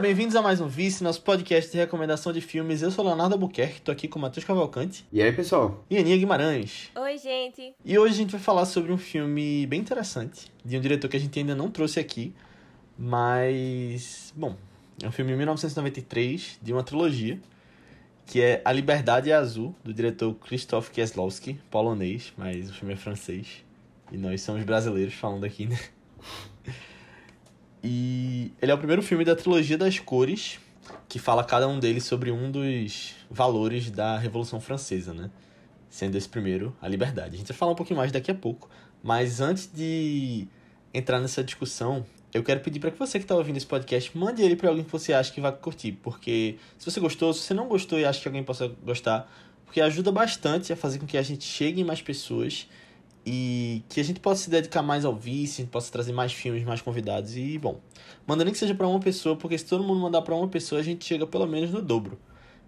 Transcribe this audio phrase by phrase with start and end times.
[0.00, 2.80] Bem-vindos a mais um Vice, nosso podcast de recomendação de filmes.
[2.80, 5.84] Eu sou Leonardo Albuquerque, tô aqui com o Matheus Cavalcante E aí, pessoal?
[5.90, 6.90] e Aninha Guimarães.
[6.96, 7.74] Oi, gente.
[7.84, 11.16] E hoje a gente vai falar sobre um filme bem interessante, de um diretor que
[11.16, 12.32] a gente ainda não trouxe aqui,
[12.98, 14.32] mas.
[14.34, 14.56] Bom,
[15.02, 17.38] é um filme de 1993, de uma trilogia,
[18.26, 22.96] que é A Liberdade é Azul, do diretor Krzysztof Kieslowski, polonês, mas o filme é
[22.96, 23.64] francês.
[24.10, 25.78] E nós somos brasileiros falando aqui, né?
[27.82, 30.58] E ele é o primeiro filme da trilogia das cores,
[31.08, 35.30] que fala cada um deles sobre um dos valores da Revolução Francesa, né?
[35.88, 37.34] Sendo esse primeiro a liberdade.
[37.34, 38.68] A gente vai falar um pouquinho mais daqui a pouco,
[39.02, 40.46] mas antes de
[40.92, 44.42] entrar nessa discussão, eu quero pedir para que você que está ouvindo esse podcast mande
[44.42, 47.54] ele para alguém que você acha que vai curtir, porque se você gostou, se você
[47.54, 49.30] não gostou e acha que alguém possa gostar,
[49.64, 52.68] porque ajuda bastante a fazer com que a gente chegue em mais pessoas
[53.32, 56.32] e que a gente possa se dedicar mais ao vice, a gente possa trazer mais
[56.32, 57.78] filmes, mais convidados e, bom,
[58.26, 60.80] manda nem que seja para uma pessoa, porque se todo mundo mandar para uma pessoa,
[60.80, 62.18] a gente chega pelo menos no dobro.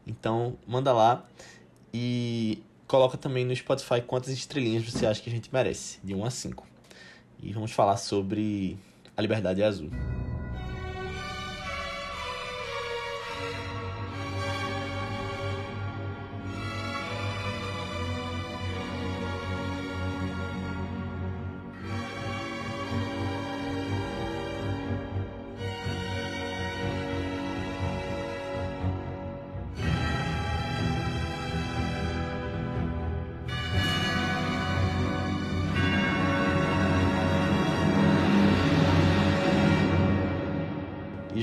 [0.07, 1.27] Então, manda lá
[1.93, 6.25] e coloca também no Spotify quantas estrelinhas você acha que a gente merece, de 1
[6.25, 6.65] a 5.
[7.43, 8.79] E vamos falar sobre
[9.17, 9.91] A Liberdade é Azul.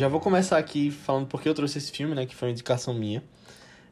[0.10, 2.26] E já vou começar aqui falando porque eu trouxe esse filme, né?
[2.26, 3.24] Que foi uma indicação minha.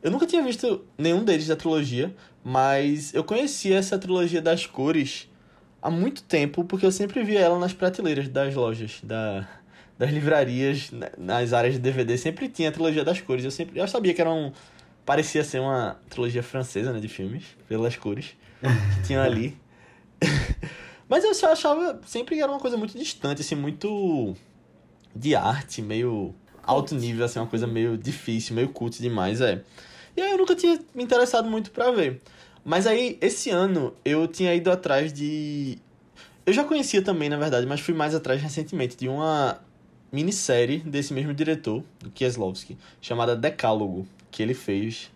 [0.02, 2.12] Eu nunca tinha visto nenhum deles da trilogia,
[2.44, 5.30] mas eu conhecia essa trilogia das cores
[5.80, 9.48] há muito tempo, porque eu sempre via ela nas prateleiras das lojas, da,
[9.96, 13.46] das livrarias, na- nas áreas de DVD, sempre tinha a trilogia das cores.
[13.46, 14.52] Eu sempre eu sabia que era um.
[15.06, 17.00] Parecia ser uma trilogia francesa, né?
[17.00, 18.36] De filmes, pelas cores
[18.96, 19.56] que tinham ali.
[21.08, 24.36] mas eu só achava sempre que era uma coisa muito distante, assim, muito
[25.18, 26.34] de arte, meio
[26.64, 29.64] alto nível, assim, uma coisa meio difícil, meio cult demais, é.
[30.16, 32.22] E aí eu nunca tinha me interessado muito pra ver.
[32.64, 35.80] Mas aí, esse ano, eu tinha ido atrás de...
[36.46, 39.60] Eu já conhecia também, na verdade, mas fui mais atrás recentemente de uma
[40.12, 45.12] minissérie desse mesmo diretor, do Kieslowski, chamada Decálogo, que ele fez,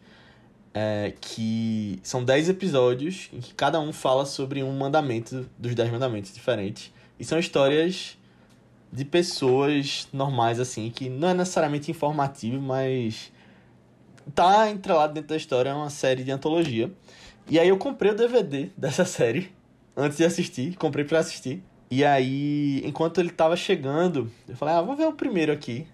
[0.73, 5.91] é, que são 10 episódios em que cada um fala sobre um mandamento dos 10
[5.91, 6.91] mandamentos diferentes.
[7.19, 8.17] E são histórias
[8.91, 13.31] de pessoas normais, assim, que não é necessariamente informativo, mas
[14.35, 16.91] tá entrelado dentro da história, é uma série de antologia.
[17.49, 19.51] E aí eu comprei o DVD dessa série
[19.95, 21.63] antes de assistir, comprei pra assistir.
[21.89, 25.85] E aí, enquanto ele tava chegando, eu falei, ah, vou ver o primeiro aqui,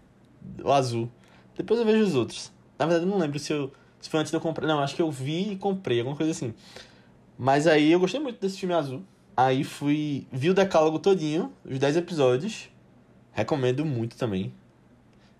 [0.63, 1.09] o azul.
[1.55, 2.51] Depois eu vejo os outros.
[2.77, 4.67] Na verdade, eu não lembro se, eu, se foi antes de eu comprar.
[4.67, 6.53] Não, acho que eu vi e comprei, alguma coisa assim.
[7.37, 9.03] Mas aí eu gostei muito desse filme azul.
[9.35, 12.69] Aí fui, vi o decálogo todinho, os 10 episódios.
[13.37, 14.51] Recomendo muito também.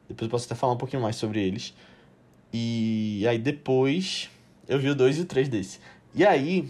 [0.08, 1.74] Depois eu posso até falar um pouquinho mais sobre eles.
[2.54, 4.30] E aí depois
[4.68, 5.80] eu vi o 2 e o 3 desse.
[6.14, 6.70] E aí,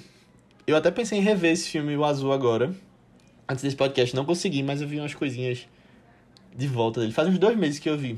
[0.65, 2.73] eu até pensei em rever esse filme, o Azul, agora.
[3.45, 5.67] Antes desse podcast, não consegui, mas eu vi umas coisinhas
[6.55, 7.11] de volta dele.
[7.11, 8.17] Faz uns dois meses que eu vi.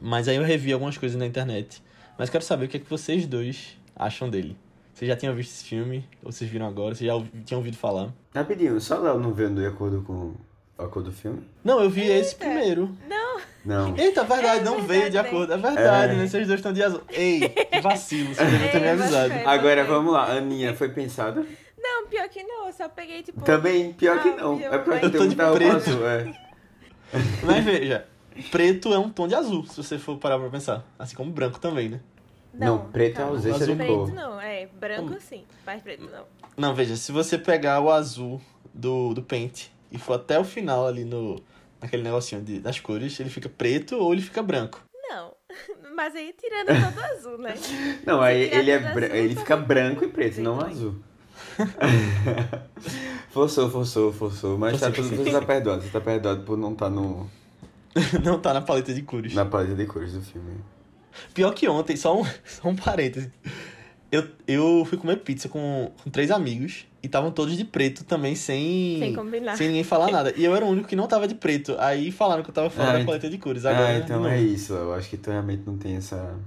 [0.00, 1.80] Mas aí eu revi algumas coisas na internet.
[2.18, 4.56] Mas quero saber o que é que vocês dois acham dele.
[4.92, 6.04] Vocês já tinham visto esse filme?
[6.24, 6.92] Ou vocês viram agora?
[6.92, 8.12] Vocês já tinham ouvido falar?
[8.34, 10.34] Rapidinho, só não vendo de acordo com
[10.78, 11.42] a cor do filme?
[11.64, 12.90] Não, eu vi esse primeiro.
[13.08, 13.96] Não, Não.
[13.96, 15.52] Eita, verdade, É não verdade, veio de acordo.
[15.52, 16.16] É verdade, É.
[16.16, 16.26] né?
[16.26, 17.00] Vocês dois estão de azul.
[17.10, 19.32] Ei, que vacilo, você devia ter me É, avisado.
[19.32, 21.44] você- Agora vamos lá, Aninha, foi pensada?
[21.82, 22.66] não, pior que não.
[22.66, 23.40] Eu só peguei, tipo...
[23.42, 24.60] Também, pior que Ah, não.
[24.60, 25.76] eu- É porque eu tem tô de preto.
[25.76, 26.34] azul, é.
[27.44, 28.06] Mas veja,
[28.50, 30.84] preto é um tom de azul, se você for parar pra pensar.
[30.98, 32.00] Assim como branco também, né?
[32.52, 33.32] Não, preto é calma.
[33.32, 34.12] ausência Azul de Preto cor.
[34.14, 36.24] não, é branco sim, mas preto não.
[36.56, 38.40] Não, veja, se você pegar o azul
[38.72, 41.36] do, do pente e for até o final ali no
[41.80, 44.82] naquele negocinho de, das cores, ele fica preto ou ele fica branco.
[45.08, 45.32] Não,
[45.94, 47.54] mas aí tirando todo azul, né?
[48.06, 50.72] Não, aí ele, é azul, ele tá fica branco e preto, Sim, não também.
[50.74, 50.94] azul.
[53.30, 54.58] forçou, forçou, forçou.
[54.58, 55.16] Mas tá, Forçou.
[55.16, 57.28] tudo- você tá perdoado, você tá perdoado por não estar no,
[58.22, 59.34] Não tá na paleta de cores.
[59.34, 60.60] na paleta de cores do filme.
[61.34, 63.32] Pior que ontem, só um, só um parêntese.
[64.10, 68.34] Eu, eu fui comer pizza com, com três amigos e estavam todos de preto também,
[68.36, 69.56] sem, Sem combinar.
[69.56, 70.32] sem ninguém falar nada.
[70.36, 71.74] E eu era o único que não tava de preto.
[71.78, 73.64] Aí falaram que eu tava fora Ah, da ent- paleta de cores.
[73.64, 74.28] Agora, ah, então não.
[74.28, 74.72] é isso.
[74.74, 76.38] Eu acho que tu realmente não tem essa.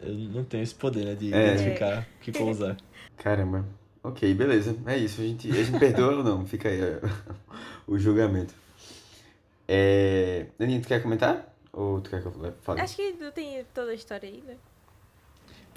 [0.00, 1.52] Eu não tenho esse poder, né, de É.
[1.54, 2.76] identificar o que for usar.
[3.18, 3.64] Caramba.
[4.02, 4.76] Ok, beleza.
[4.86, 5.20] É isso.
[5.20, 6.46] A gente, a gente perdoa ou não?
[6.46, 7.00] Fica aí é,
[7.86, 8.54] o julgamento.
[9.68, 10.46] É...
[10.58, 11.54] Aninha, tu quer comentar?
[11.72, 12.80] Ou tu quer que eu fale?
[12.80, 14.54] Acho que tu tem toda a história aí, né?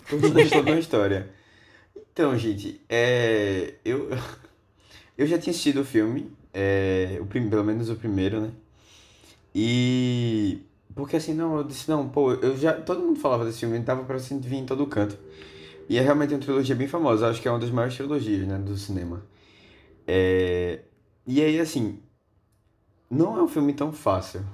[0.10, 1.30] Toda uma história.
[2.12, 4.10] Então, gente, é, eu,
[5.18, 8.52] eu já tinha assistido o filme, é, o, pelo menos o primeiro, né?
[9.54, 10.60] E.
[10.96, 12.74] Porque assim, não, eu disse, não, pô, eu já.
[12.74, 15.18] Todo mundo falava desse filme, ele tava pra assim, vir em todo canto.
[15.90, 18.58] E é realmente uma trilogia bem famosa, acho que é uma das maiores trilogias, né,
[18.58, 19.24] do cinema.
[20.08, 20.82] É,
[21.26, 22.00] e aí, assim,
[23.10, 24.46] não é um filme tão fácil.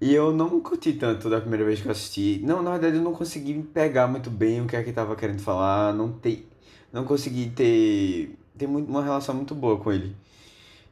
[0.00, 2.40] E eu não curti tanto da primeira vez que eu assisti.
[2.42, 5.40] Não, na verdade eu não consegui pegar muito bem o que é que tava querendo
[5.40, 5.92] falar.
[5.92, 6.46] Não, te,
[6.92, 10.16] não consegui ter, ter muito, uma relação muito boa com ele.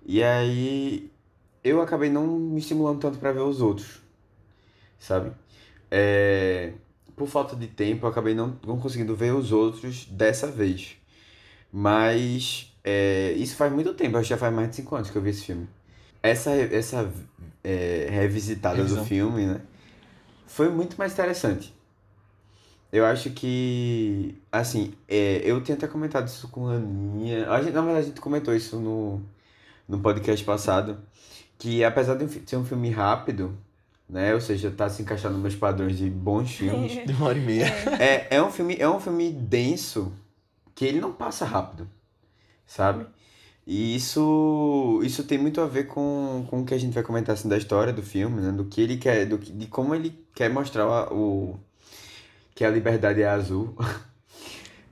[0.04, 1.10] E aí
[1.64, 4.00] eu acabei não me estimulando tanto pra ver os outros,
[4.98, 5.32] sabe?
[5.90, 6.72] É,
[7.16, 10.96] por falta de tempo eu acabei não, não conseguindo ver os outros dessa vez.
[11.72, 15.16] Mas é, isso faz muito tempo, acho que já faz mais de 5 anos que
[15.16, 15.68] eu vi esse filme.
[16.22, 17.12] Essa, essa
[17.62, 19.04] é, revisitada do Revisão.
[19.04, 19.60] filme, né?
[20.46, 21.74] Foi muito mais interessante.
[22.90, 27.50] Eu acho que, assim, é, eu tinha até comentado isso com a Aninha.
[27.50, 29.20] A gente, na verdade, a gente comentou isso no,
[29.86, 30.98] no podcast passado.
[31.58, 33.58] Que apesar de ser um filme rápido,
[34.08, 34.32] né?
[34.32, 36.92] Ou seja, tá se encaixando nos meus padrões de bons filmes.
[37.04, 37.66] De uma hora e meia.
[38.00, 40.12] É, é um filme, é um filme denso
[40.74, 41.88] que ele não passa rápido,
[42.64, 43.04] sabe?
[43.68, 47.34] E isso, isso tem muito a ver com, com o que a gente vai comentar
[47.34, 48.52] assim, da história do filme, né?
[48.52, 51.60] Do que ele quer, do, de como ele quer mostrar o,
[52.54, 53.74] que a liberdade é azul.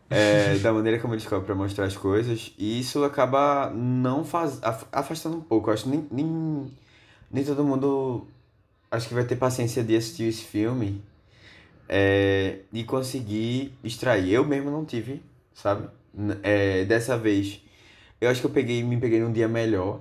[0.08, 2.52] É, da maneira como ele escolhe para mostrar as coisas.
[2.58, 5.68] E isso acaba não faz, af- afastando um pouco.
[5.68, 6.72] Eu acho que nem, nem,
[7.30, 8.26] nem todo mundo
[8.90, 11.02] acho que vai ter paciência de assistir esse filme
[11.88, 14.32] é, e conseguir extrair.
[14.32, 15.22] Eu mesmo não tive,
[15.54, 15.88] sabe?
[16.42, 17.60] É, dessa vez,
[18.20, 20.00] eu acho que eu peguei, me peguei num dia melhor.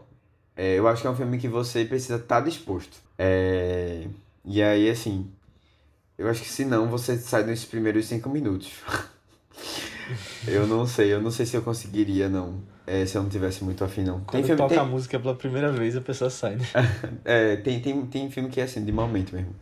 [0.56, 2.98] É, eu acho que é um filme que você precisa estar disposto.
[3.18, 4.08] É,
[4.44, 5.30] e aí, assim,
[6.18, 8.72] eu acho que se não, você sai nesses primeiros cinco minutos.
[10.48, 12.62] Eu não sei, eu não sei se eu conseguiria, não.
[12.86, 14.20] É, se eu não tivesse muito afim, não.
[14.20, 16.66] Tem Quando filme, toca tem, a música pela primeira vez, a pessoa sai, né?
[17.26, 19.56] é, tem, tem, tem filme que é assim, de momento mesmo.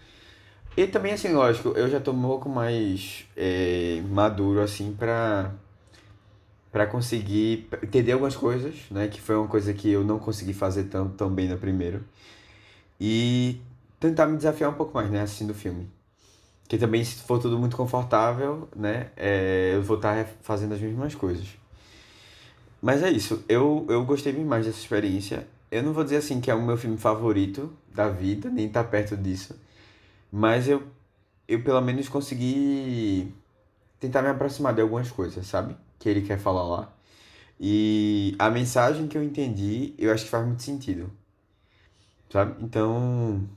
[0.75, 5.51] E também, assim, lógico, eu já tô um pouco mais é, maduro, assim, pra,
[6.73, 9.07] pra conseguir entender algumas coisas, né?
[9.07, 12.03] Que foi uma coisa que eu não consegui fazer tão, tão bem no primeiro.
[12.99, 13.61] E
[13.99, 15.21] tentar me desafiar um pouco mais, né?
[15.21, 15.87] Assistindo o filme.
[16.67, 19.11] Que também, se for tudo muito confortável, né?
[19.15, 21.47] é, eu vou estar fazendo as mesmas coisas.
[22.81, 25.47] Mas é isso, eu, eu gostei mais dessa experiência.
[25.71, 28.83] Eu não vou dizer assim que é o meu filme favorito da vida, nem tá
[28.83, 29.55] perto disso.
[30.31, 30.81] Mas eu,
[31.47, 33.31] eu pelo menos consegui
[33.99, 35.75] tentar me aproximar de algumas coisas, sabe?
[36.03, 36.93] Que ele quer falar lá.
[37.57, 41.09] E a mensagem que eu entendi, eu acho que faz muito sentido.
[42.29, 42.61] Sabe?
[42.61, 43.47] Então,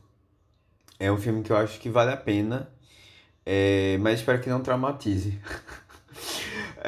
[1.01, 2.71] é um filme que eu acho que vale a pena.
[3.45, 5.37] é, mas espero que não traumatize.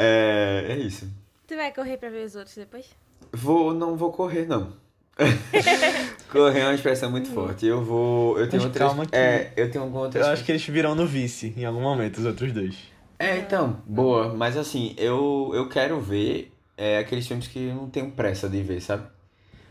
[0.00, 1.10] É, é isso.
[1.46, 2.86] Tu vai correr pra ver os outros depois?
[3.32, 4.72] Vou, não vou correr, não.
[6.30, 7.66] correr é uma expressão muito forte.
[7.66, 8.38] Eu vou.
[8.38, 9.08] Eu tenho Mas outras.
[9.10, 10.20] que- É, eu tenho alguma outra.
[10.20, 12.76] Eu acho que eles virão no vice em algum momento, os outros dois.
[13.18, 14.34] É, então, boa.
[14.34, 18.62] Mas assim, eu, eu quero ver é, aqueles filmes que eu não tenho pressa de
[18.62, 19.08] ver, sabe?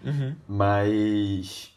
[0.04, 0.36] Uhum.
[0.48, 1.72] Mas.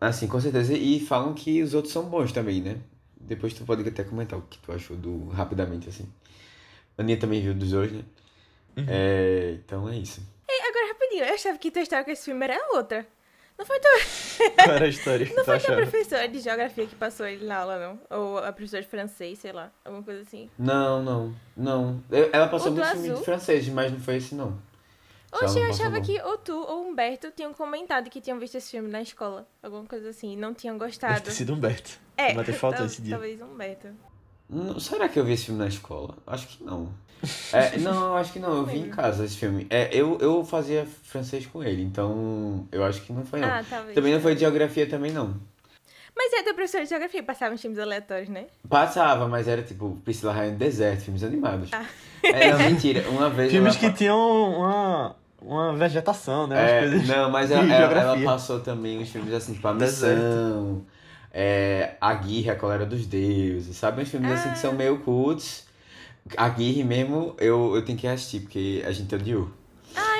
[0.00, 0.74] Assim, com certeza.
[0.74, 2.78] E falam que os outros são bons também, né?
[3.18, 5.28] Depois tu pode até comentar o que tu achou do.
[5.28, 6.08] Rapidamente, assim.
[6.98, 8.02] A Aninha também viu dos dois, né?
[8.88, 10.20] É, então é isso.
[10.48, 13.06] Ei, agora rapidinho, eu achava que tua história com esse filme era outra.
[13.58, 13.90] Não foi tua,
[14.64, 15.76] Qual era a história que não foi tua achava?
[15.88, 18.18] professora de geografia que passou ele na aula, não?
[18.18, 20.50] Ou a professora de francês, sei lá, alguma coisa assim.
[20.58, 22.02] Não, não, não.
[22.32, 24.58] Ela passou muito filme de francês, mas não foi esse, não.
[25.32, 28.88] Oxe, eu achava que ou tu ou Humberto tinham comentado que tinham visto esse filme
[28.88, 29.46] na escola.
[29.62, 31.20] Alguma coisa assim, e não tinham Deve gostado.
[31.22, 31.98] ter sido Humberto.
[32.16, 33.12] É, Vai ter falta esse dia.
[33.16, 33.88] talvez Humberto.
[34.48, 36.16] Não- será que eu vi esse filme na escola?
[36.26, 36.90] Acho que não.
[37.52, 38.56] É, não, eu acho que não.
[38.58, 39.66] Eu vi em casa esse filme.
[39.70, 43.48] É, eu, eu fazia francês com ele, então eu acho que não foi, não.
[43.48, 43.94] Ah, talvez.
[43.94, 45.34] Também não foi de geografia, também não.
[46.14, 48.44] Mas é, teu professor de geografia passava uns filmes aleatórios, né?
[48.68, 51.70] Passava, mas era tipo Priscila Rainha do Deserto, filmes animados.
[51.72, 51.84] Ah.
[52.22, 53.08] É, não, mentira.
[53.10, 53.50] Uma vez.
[53.52, 56.56] Filmes ela que tinham uma, uma vegetação, né?
[56.58, 59.72] Umas É, coisas não, mas ela, ela, ela passou também uns filmes assim, tipo A
[59.74, 60.16] Deserto.
[60.22, 60.86] Missão,
[61.32, 64.00] é, A Guerra, A Colera dos Deuses, sabe?
[64.02, 65.65] Uns filmes assim que são meio cults.
[66.36, 69.50] A Guerra mesmo, eu, eu tenho que assistir, porque a gente odiou.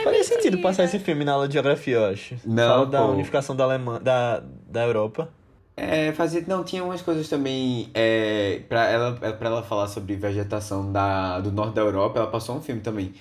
[0.05, 2.37] Faria sentido passar esse filme na aula de geografia, eu acho.
[2.45, 3.09] Não, Fala da pô.
[3.13, 5.29] unificação da Alemanha, da, da Europa.
[5.77, 10.91] É, fazia, não, tinha umas coisas também, é, pra ela, pra ela falar sobre vegetação
[10.91, 13.13] da, do norte da Europa, ela passou um filme também.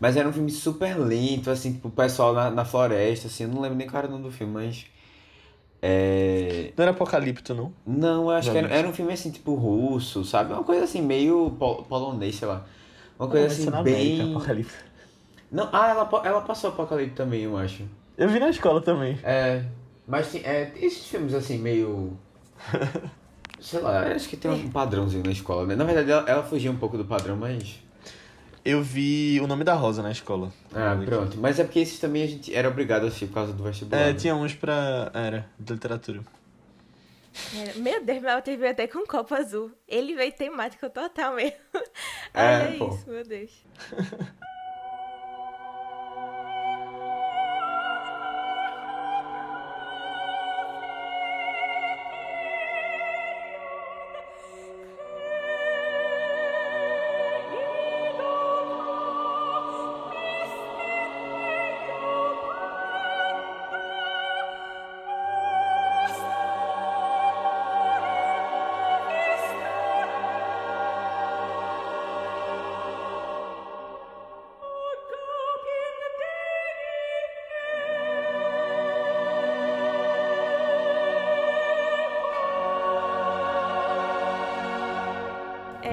[0.00, 3.48] Mas era um filme super lento, assim, tipo, o pessoal na, na floresta, assim, eu
[3.48, 4.84] não lembro nem qual era o nome do filme, mas
[5.82, 6.72] É...
[6.76, 7.72] Não era Apocalipto, não?
[7.84, 10.52] Não, eu acho Não, que era, era um filme assim, tipo russo, sabe?
[10.52, 12.64] Uma coisa assim, meio pol- polonês, sei lá.
[13.18, 14.14] Uma coisa assim, na bem.
[14.14, 14.74] América, Apocalipto.
[15.50, 17.82] Não, ah, ela, ela passou Apocalipse também, eu acho.
[18.16, 19.18] Eu vi na escola também.
[19.24, 19.64] É.
[20.06, 22.16] Mas é, esses filmes assim, meio.
[23.60, 25.76] Sei lá, acho que tem um padrãozinho na escola, né?
[25.76, 27.80] Na verdade, ela, ela fugia um pouco do padrão, mas.
[28.64, 30.52] Eu vi O Nome da Rosa na escola.
[30.72, 31.36] Ah, pronto.
[31.38, 34.00] Mas é porque esses também a gente era obrigado a assistir por causa do vestibular.
[34.00, 34.14] É, né?
[34.18, 35.10] tinha uns pra...
[35.12, 36.20] Era, de literatura.
[37.54, 39.72] É, Meu Deus, mas teve até com copo azul.
[39.88, 41.56] Ele veio temático total mesmo.
[42.34, 42.94] É, Olha pô.
[42.94, 43.50] isso, meu Deus.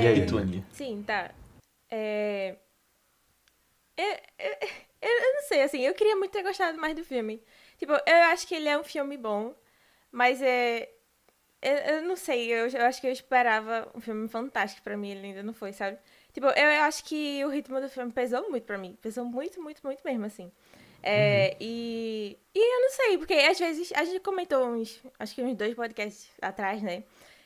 [0.03, 0.19] E aí?
[0.19, 0.63] Lituânia.
[0.71, 1.31] Sim, tá.
[1.89, 2.55] É...
[3.97, 4.05] Eu,
[4.39, 4.57] eu,
[5.01, 7.43] eu, eu não sei, assim, eu queria muito ter gostado mais do filme.
[7.77, 9.53] Tipo, eu acho que ele é um filme bom,
[10.11, 10.89] mas é...
[11.61, 15.11] Eu, eu não sei, eu, eu acho que eu esperava um filme fantástico pra mim,
[15.11, 15.97] ele ainda não foi, sabe?
[16.31, 18.97] Tipo, eu, eu acho que o ritmo do filme pesou muito pra mim.
[19.01, 20.49] Pesou muito, muito, muito mesmo, assim.
[21.01, 25.41] É, e, e eu não sei, porque às vezes a gente comentou uns, acho que
[25.41, 27.03] uns dois podcasts atrás, né?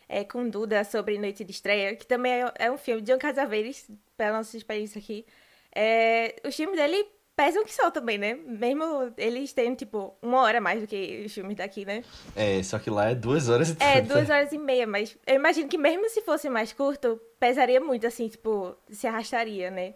[0.08, 3.18] É, com Duda sobre Noite de Estreia, que também é, é um filme de John
[3.18, 5.26] Casavetes, pela nossa experiência aqui.
[5.74, 7.06] É, os filmes dele
[7.36, 8.36] pesam que só também, né?
[8.36, 12.04] Mesmo eles tendo, tipo, uma hora a mais do que os filmes daqui, né?
[12.36, 15.36] É, só que lá é duas horas e É, duas horas e meia, mas eu
[15.36, 19.96] imagino que mesmo se fosse mais curto, pesaria muito, assim, tipo, se arrastaria, né?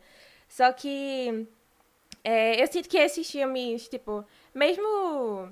[0.50, 1.48] Só que
[2.24, 5.52] é, eu sinto que esses filmes, tipo, mesmo.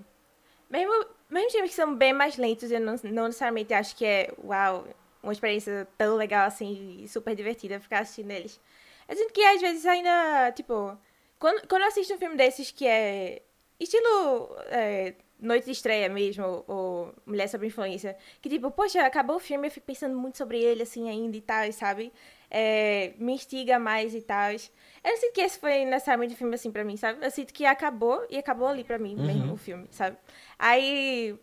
[0.69, 4.33] Mesmo, mesmo filmes que são bem mais lentos, eu não, não necessariamente acho que é,
[4.43, 4.87] uau,
[5.21, 8.59] uma experiência tão legal assim e super divertida ficar assistindo eles.
[9.07, 10.97] Eu sinto que às vezes ainda, tipo,
[11.37, 13.41] quando, quando eu assisto um filme desses que é
[13.79, 19.39] estilo é, Noite de Estreia mesmo, ou Mulher Sob Influência, que tipo, poxa, acabou o
[19.39, 22.13] filme, eu fico pensando muito sobre ele assim ainda e tal, sabe?
[22.49, 24.51] É, me instiga mais e tal.
[24.51, 24.59] Eu
[25.03, 27.23] não sinto que esse foi necessariamente um filme assim pra mim, sabe?
[27.25, 30.17] Eu sinto que acabou e acabou ali pra mim mesmo o filme, sabe?
[30.57, 31.37] Aí,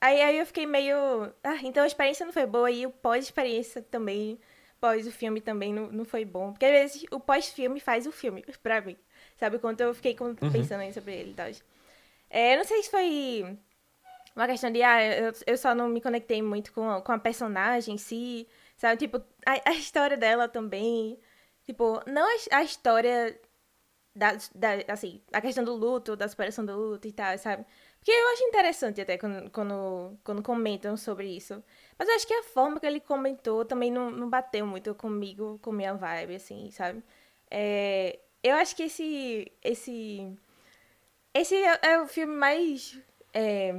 [0.00, 0.96] aí, aí eu fiquei meio.
[1.42, 4.38] Ah, então a experiência não foi boa e o pós-experiência também,
[4.80, 6.52] pós o filme também não, não foi bom.
[6.52, 8.96] Porque às vezes o pós-filme faz o filme pra mim,
[9.36, 9.58] sabe?
[9.58, 11.46] Quando eu fiquei com- pensando aí sobre ele e tal.
[12.30, 13.58] É, eu não sei se foi
[14.36, 17.18] uma questão de, ah, eu, eu só não me conectei muito com, a- com a
[17.18, 18.46] personagem em si,
[18.76, 18.98] sabe?
[18.98, 21.18] Tipo, a, a história dela também.
[21.64, 23.38] Tipo, não a, a história
[24.14, 27.64] da, da, assim, a questão do luto, da superação do luto e tal, sabe?
[27.98, 31.62] Porque eu acho interessante até quando, quando, quando comentam sobre isso.
[31.98, 35.58] Mas eu acho que a forma que ele comentou também não, não bateu muito comigo,
[35.62, 37.02] com minha vibe, assim, sabe?
[37.50, 39.50] É, eu acho que esse.
[39.62, 40.32] Esse.
[41.34, 42.98] Esse é, é o filme mais.
[43.34, 43.72] é,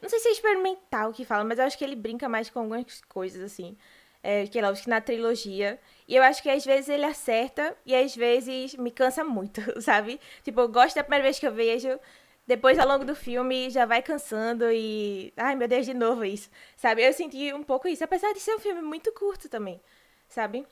[0.00, 2.60] não sei se é experimental que fala, mas eu acho que ele brinca mais com
[2.60, 3.76] algumas coisas, assim.
[4.22, 5.78] É, que acho que na trilogia.
[6.08, 10.20] E eu acho que às vezes ele acerta e às vezes me cansa muito, sabe?
[10.42, 11.98] Tipo, eu gosto da primeira vez que eu vejo,
[12.46, 15.32] depois ao longo do filme já vai cansando e.
[15.36, 16.50] Ai meu Deus, de novo isso.
[16.76, 17.02] Sabe?
[17.06, 19.80] Eu senti um pouco isso, apesar de ser um filme muito curto também,
[20.28, 20.66] sabe?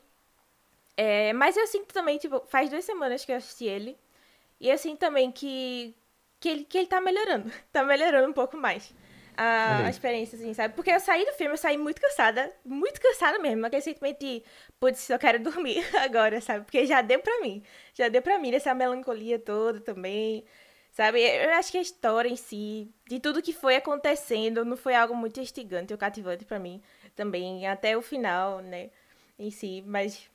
[0.97, 3.97] É, mas eu sinto também, tipo, faz duas semanas que eu assisti ele.
[4.59, 5.95] E eu sinto também que,
[6.39, 7.51] que, ele, que ele tá melhorando.
[7.71, 8.93] Tá melhorando um pouco mais.
[9.37, 10.73] A, a experiência, assim, sabe?
[10.75, 12.53] Porque eu saí do filme, eu saí muito cansada.
[12.65, 13.65] Muito cansada mesmo.
[13.65, 14.43] Aquele sentimento de,
[14.79, 16.65] putz, eu quero dormir agora, sabe?
[16.65, 17.63] Porque já deu pra mim.
[17.93, 20.43] Já deu pra mim essa melancolia toda também.
[20.91, 21.21] Sabe?
[21.21, 25.15] Eu acho que a história em si, de tudo que foi acontecendo, não foi algo
[25.15, 26.81] muito instigante ou cativante pra mim
[27.15, 27.67] também.
[27.67, 28.89] Até o final, né?
[29.37, 29.83] Em si.
[29.85, 30.29] Mas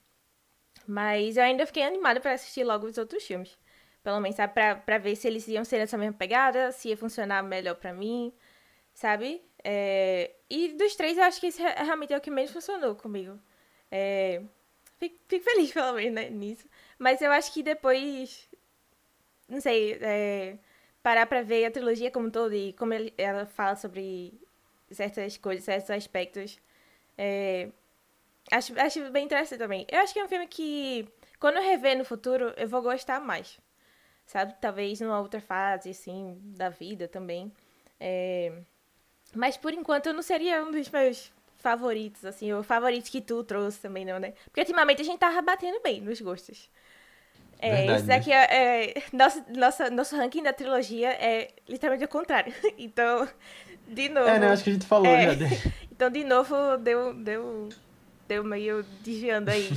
[0.86, 3.56] mas eu ainda fiquei animada pra assistir logo os outros filmes.
[4.02, 4.52] Pelo menos, sabe?
[4.54, 7.92] Pra, pra ver se eles iam ser nessa mesma pegada, se ia funcionar melhor pra
[7.94, 8.32] mim,
[8.94, 9.42] sabe?
[9.64, 12.94] É, E dos três, eu acho que esse é- realmente é o que menos funcionou
[12.96, 13.38] comigo.
[13.90, 14.42] É,
[14.98, 16.68] Fico, fico feliz, pelo menos, né, nisso.
[16.98, 18.48] Mas eu acho que depois,
[19.54, 20.58] não sei, é,
[21.02, 24.34] parar pra ver a trilogia como um todo e como ele- ela fala sobre
[24.90, 26.58] certas coisas, certos aspectos,
[27.18, 27.70] é,
[28.50, 29.86] Acho, acho bem interessante também.
[29.90, 31.08] Eu acho que é um filme que,
[31.40, 33.58] quando eu rever no futuro, eu vou gostar mais.
[34.26, 34.54] Sabe?
[34.60, 37.52] Talvez numa outra fase, assim, da vida também.
[38.00, 38.52] É,
[39.34, 43.80] Mas por enquanto não seria um dos meus favoritos, assim, o favorito que tu trouxe
[43.80, 44.32] também, não, né?
[44.44, 46.70] Porque ultimamente a gente tava batendo bem nos gostos.
[47.66, 52.08] É, Verdade, esse daqui é, é nosso, nosso, nosso ranking da trilogia é literalmente o
[52.08, 52.52] contrário.
[52.78, 53.28] Então,
[53.88, 54.28] de novo.
[54.28, 54.48] É, né?
[54.48, 55.26] Acho que a gente falou É.
[55.26, 55.58] já dele.
[55.92, 57.68] Então, de novo, deu, deu,
[58.26, 59.70] deu meio desviando aí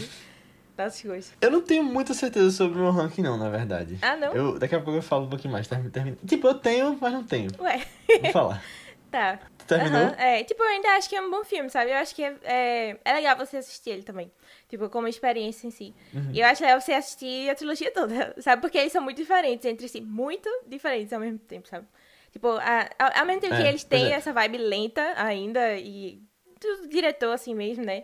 [0.77, 1.34] nossos gostos.
[1.39, 3.98] Eu não tenho muita certeza sobre o meu ranking, não, na verdade.
[4.01, 4.34] Ah, não?
[4.34, 5.67] Eu, daqui a pouco eu falo um pouquinho mais.
[5.67, 6.17] Termina, termina.
[6.25, 7.50] Tipo, eu tenho, mas não tenho.
[7.60, 7.82] Ué,
[8.22, 8.63] Vou falar.
[9.12, 9.39] tá.
[9.60, 10.08] Tu terminou?
[10.17, 11.91] É, tipo, eu ainda acho que é um bom filme, sabe?
[11.91, 14.32] Eu acho que é, é, é legal você assistir ele também.
[14.69, 15.95] Tipo, como experiência em si.
[16.13, 16.31] Uhum.
[16.33, 18.62] E eu acho legal você assistir a trilogia toda, sabe?
[18.62, 20.01] Porque eles são muito diferentes entre si.
[20.01, 21.88] Muito diferentes ao mesmo tempo, sabe?
[22.31, 24.15] Tipo, a, a- ao mesmo tempo É, que eles têm é.
[24.15, 26.21] essa vibe lenta ainda, e
[26.59, 28.03] do diretor assim mesmo, né?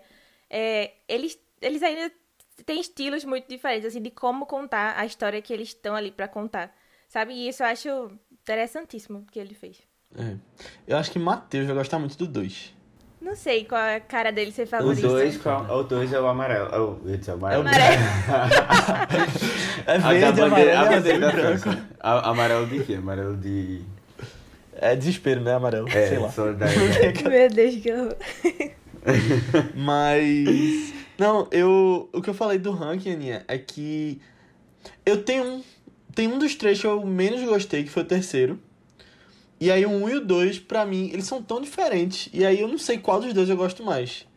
[0.50, 2.10] É, eles, eles ainda
[2.66, 6.28] têm estilos muito diferentes, assim, de como contar a história que eles estão ali pra
[6.30, 6.74] contar.
[7.10, 7.34] Sabe?
[7.34, 9.82] E isso eu acho interessantíssimo que ele fez.
[10.16, 10.38] É.
[10.88, 12.74] Eu acho que Matheus vai gostar muito do 2.
[13.24, 15.02] Não sei qual é a cara dele ser O favorito.
[15.08, 16.68] dois, qual- o dois é o amarelo.
[16.72, 17.62] Oh, É o amarelo.
[17.62, 18.02] Amarelo.
[19.86, 21.60] É A verde, bandeira, amarelo a bandeira da branco.
[21.60, 21.88] França.
[22.00, 22.94] A- Amarelo de quê?
[22.96, 23.82] Amarelo de.
[24.76, 25.54] É desespero, né?
[25.54, 25.88] Amarelo.
[25.90, 26.30] É, Sei lá.
[26.32, 27.24] solidariedade.
[27.30, 28.16] Meu Deus, que horror.
[29.76, 30.94] Mas.
[31.18, 32.10] Não, eu.
[32.14, 34.22] O que eu falei do ranking, Aninha, é que.
[35.06, 35.64] Eu tenho um.
[36.16, 38.60] Tem um dos três que eu menos gostei, que foi o terceiro.
[39.64, 42.28] E aí o um e o dois, pra mim, eles são tão diferentes.
[42.34, 44.28] E aí eu não sei qual dos dois eu gosto mais.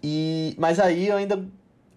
[0.00, 0.54] E.
[0.56, 1.44] Mas aí eu ainda.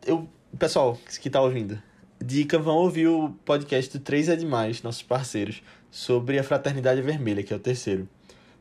[0.03, 0.27] Eu.
[0.57, 1.79] Pessoal que tá ouvindo.
[2.19, 7.43] Dica, vão ouvir o podcast do 3 é Demais, nossos parceiros, sobre a Fraternidade Vermelha,
[7.43, 8.09] que é o terceiro.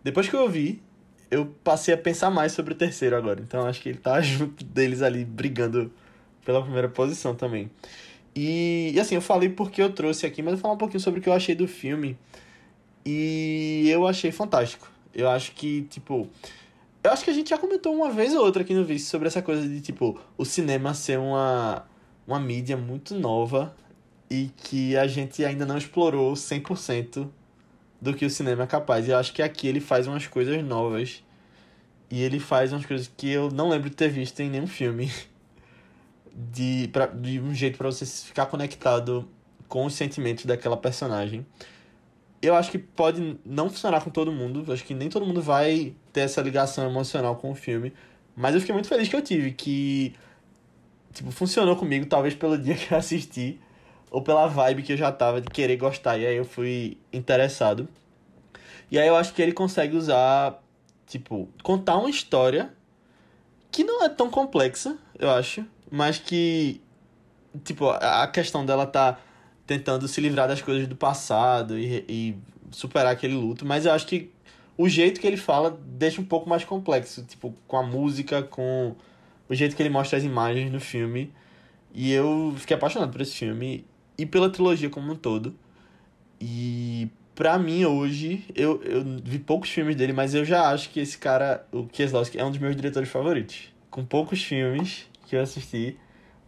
[0.04, 0.82] Depois que eu ouvi,
[1.30, 3.40] eu passei a pensar mais sobre o terceiro agora.
[3.40, 5.90] Então acho que ele tá junto deles ali, brigando
[6.44, 7.70] pela primeira posição também.
[8.36, 11.00] E, e assim, eu falei porque eu trouxe aqui, mas eu vou falar um pouquinho
[11.00, 12.18] sobre o que eu achei do filme.
[13.04, 14.90] E eu achei fantástico.
[15.14, 16.28] Eu acho que, tipo.
[17.02, 19.26] Eu acho que a gente já comentou uma vez ou outra aqui no Vice sobre
[19.26, 21.84] essa coisa de, tipo, o cinema ser uma,
[22.26, 23.74] uma mídia muito nova
[24.30, 27.28] e que a gente ainda não explorou 100%
[28.00, 29.06] do que o cinema é capaz.
[29.06, 31.22] E eu acho que aqui ele faz umas coisas novas.
[32.10, 35.10] E ele faz umas coisas que eu não lembro de ter visto em nenhum filme.
[36.34, 39.28] De, pra, de um jeito pra você ficar conectado
[39.68, 41.44] com os sentimentos daquela personagem.
[42.42, 44.70] Eu acho que pode não funcionar com todo mundo.
[44.72, 47.92] Acho que nem todo mundo vai ter essa ligação emocional com o filme.
[48.36, 49.52] Mas eu fiquei muito feliz que eu tive.
[49.52, 50.12] Que,
[51.12, 52.04] tipo, funcionou comigo.
[52.06, 53.60] Talvez pelo dia que eu assisti.
[54.10, 56.18] Ou pela vibe que eu já tava de querer gostar.
[56.18, 57.88] E aí eu fui interessado.
[58.92, 60.62] E aí eu acho que ele consegue usar,
[61.06, 62.70] tipo, contar uma história
[63.70, 66.78] que não é tão complexa, eu acho, mas que,
[67.64, 69.18] tipo, a a questão dela tá
[69.66, 72.36] tentando se livrar das coisas do passado e, e
[72.70, 74.30] superar aquele luto, mas eu acho que
[74.76, 78.96] o jeito que ele fala deixa um pouco mais complexo, tipo, com a música, com
[79.48, 81.32] o jeito que ele mostra as imagens no filme.
[81.94, 83.84] E eu fiquei apaixonado por esse filme
[84.16, 85.54] e pela trilogia como um todo.
[86.40, 91.00] E pra mim hoje, eu, eu vi poucos filmes dele, mas eu já acho que
[91.00, 93.72] esse cara, o Kieslowski, é um dos meus diretores favoritos.
[93.90, 95.96] Com poucos filmes que eu assisti,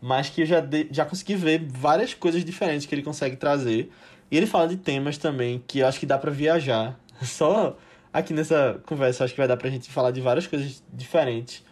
[0.07, 3.91] mas que eu já, de- já consegui ver várias coisas diferentes que ele consegue trazer.
[4.31, 6.95] E ele fala de temas também que eu acho que dá pra viajar.
[7.23, 7.75] Só
[8.13, 11.65] aqui nessa conversa, acho que vai dar pra gente falar de várias coisas diferentes.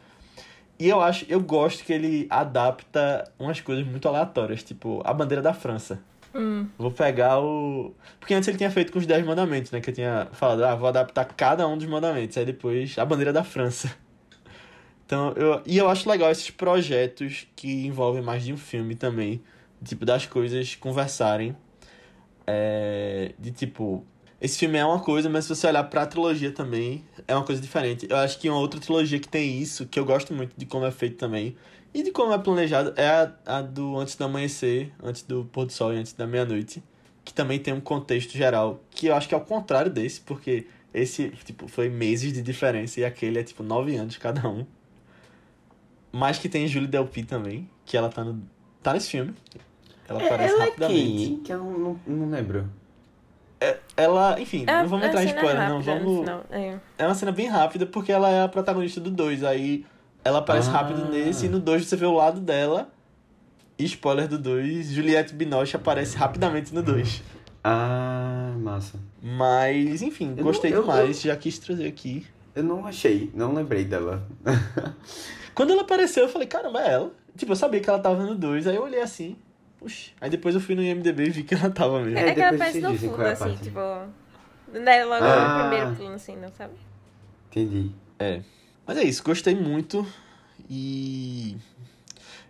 [0.79, 5.43] E eu acho, eu gosto que ele adapta umas coisas muito aleatórias, tipo a bandeira
[5.43, 6.01] da França.
[6.35, 6.67] Hum.
[6.79, 7.95] Vou pegar o.
[8.19, 9.83] Porque antes ele tinha feito com os 10 mandamentos, né?
[9.83, 12.39] Que eu tinha falado, ah, vou adaptar cada um dos mandamentos.
[12.39, 13.95] Aí depois a bandeira da França.
[15.07, 15.61] Então, eu...
[15.67, 19.43] E eu acho legal esses projetos que envolvem mais de um filme também.
[19.85, 21.57] Tipo, das coisas conversarem.
[22.47, 23.33] É...
[23.39, 24.05] De tipo.
[24.41, 27.61] Esse filme é uma coisa, mas se você olhar pra trilogia também, é uma coisa
[27.63, 28.09] diferente.
[28.11, 30.85] Eu acho que uma outra trilogia que tem isso, que eu gosto muito de como
[30.85, 31.57] é feito também,
[31.95, 35.67] e de como é planejado, é a, a do Antes do Amanhecer, Antes do Pôr
[35.67, 36.83] do Sol e Antes da Meia-Noite.
[37.25, 40.67] Que também tem um contexto geral, que eu acho que é o contrário desse, porque
[40.93, 44.67] esse, tipo, foi meses de diferença e aquele é, tipo, nove anos cada um.
[46.13, 48.43] Mas que tem Julie Delpy também, que ela tá no.
[48.83, 49.35] tá nesse filme.
[50.09, 51.27] Ela aparece Ela é rapidamente.
[51.27, 51.37] quem?
[51.39, 52.69] Que eu não, não lembro.
[53.97, 55.77] Ela, enfim, É, não vamos é entrar em spoiler, não.
[55.79, 56.21] rápida no Vamos.
[56.21, 56.79] final, é.
[56.99, 59.45] É uma cena bem rápida porque ela é a protagonista do 2.
[59.45, 59.87] Aí
[60.25, 60.73] ela aparece Ah.
[60.73, 62.91] rápido nesse e no 2 você vê o lado dela.
[63.79, 67.23] E spoiler do 2, Juliette Binoche aparece rapidamente no 2.
[67.63, 68.99] Ah, massa.
[69.23, 72.27] Mas, enfim, Eu gostei não- eu- demais, já quis trazer aqui.
[72.57, 74.27] Eu não achei, não lembrei dela.
[75.55, 77.13] Quando ela apareceu, eu falei, caramba, é ela.
[77.37, 79.37] Tipo, eu sabia que ela tava no 2, aí eu olhei assim,
[79.79, 80.11] puxa.
[80.21, 82.19] Aí depois eu fui no IMDB e vi que ela tava mesmo.
[82.19, 83.81] É, É, que ela depois aparece no fundo, é assim, tipo.
[84.73, 85.55] Não é logo Ah.
[85.65, 86.75] no primeiro plano, assim, não sabe?
[87.51, 87.91] Entendi.
[88.19, 88.41] É.
[88.87, 90.07] Mas é isso, gostei muito
[90.69, 91.57] e.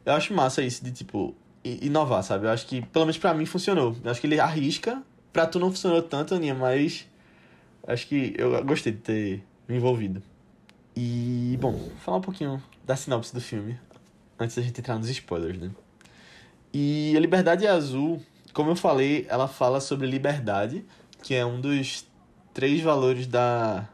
[0.04, 1.34] Eu acho massa isso de, tipo,
[1.64, 2.46] inovar, sabe?
[2.46, 3.96] Eu acho que, pelo menos pra mim, funcionou.
[4.04, 5.02] Eu acho que ele arrisca.
[5.32, 7.06] Pra tu não funcionou tanto, Aninha, mas.
[7.86, 10.22] Acho que eu gostei de ter me envolvido.
[10.94, 13.78] E, bom, vou falar um pouquinho da sinopse do filme.
[14.38, 15.70] Antes da gente entrar nos spoilers, né?
[16.72, 20.84] E a Liberdade Azul, como eu falei, ela fala sobre liberdade,
[21.22, 22.06] que é um dos
[22.52, 23.88] três valores da,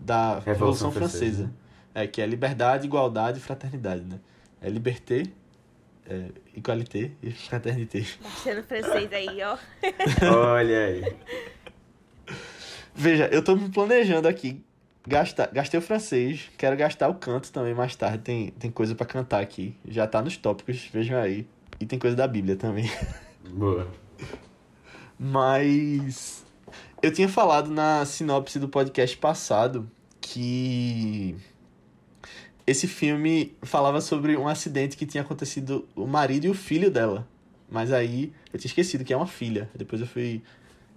[0.00, 1.20] da Revolução, Revolução Francesa.
[1.20, 1.52] Francesa.
[1.94, 4.18] É, que é liberdade, igualdade e fraternidade, né?
[4.60, 5.22] É liberté,
[6.08, 8.04] é, igualité e fraternité.
[8.22, 9.56] Baixando francês aí, ó.
[10.34, 11.16] Olha aí.
[12.94, 14.64] Veja, eu tô me planejando aqui.
[15.06, 18.18] Gastar, gastei o francês, quero gastar o canto também mais tarde.
[18.18, 19.76] Tem, tem coisa pra cantar aqui.
[19.86, 21.46] Já tá nos tópicos, vejam aí.
[21.78, 22.90] E tem coisa da Bíblia também.
[23.50, 23.86] Boa.
[25.18, 26.44] Mas
[27.00, 29.88] eu tinha falado na sinopse do podcast passado
[30.20, 31.36] que
[32.66, 37.26] esse filme falava sobre um acidente que tinha acontecido o marido e o filho dela.
[37.70, 39.70] Mas aí eu tinha esquecido que é uma filha.
[39.74, 40.42] Depois eu fui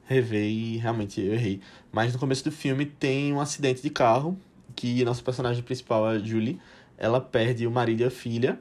[0.09, 1.61] rever e realmente eu errei.
[1.91, 4.35] Mas no começo do filme tem um acidente de carro
[4.75, 6.59] que nossa personagem principal, a Julie,
[6.97, 8.59] ela perde o marido e a filha.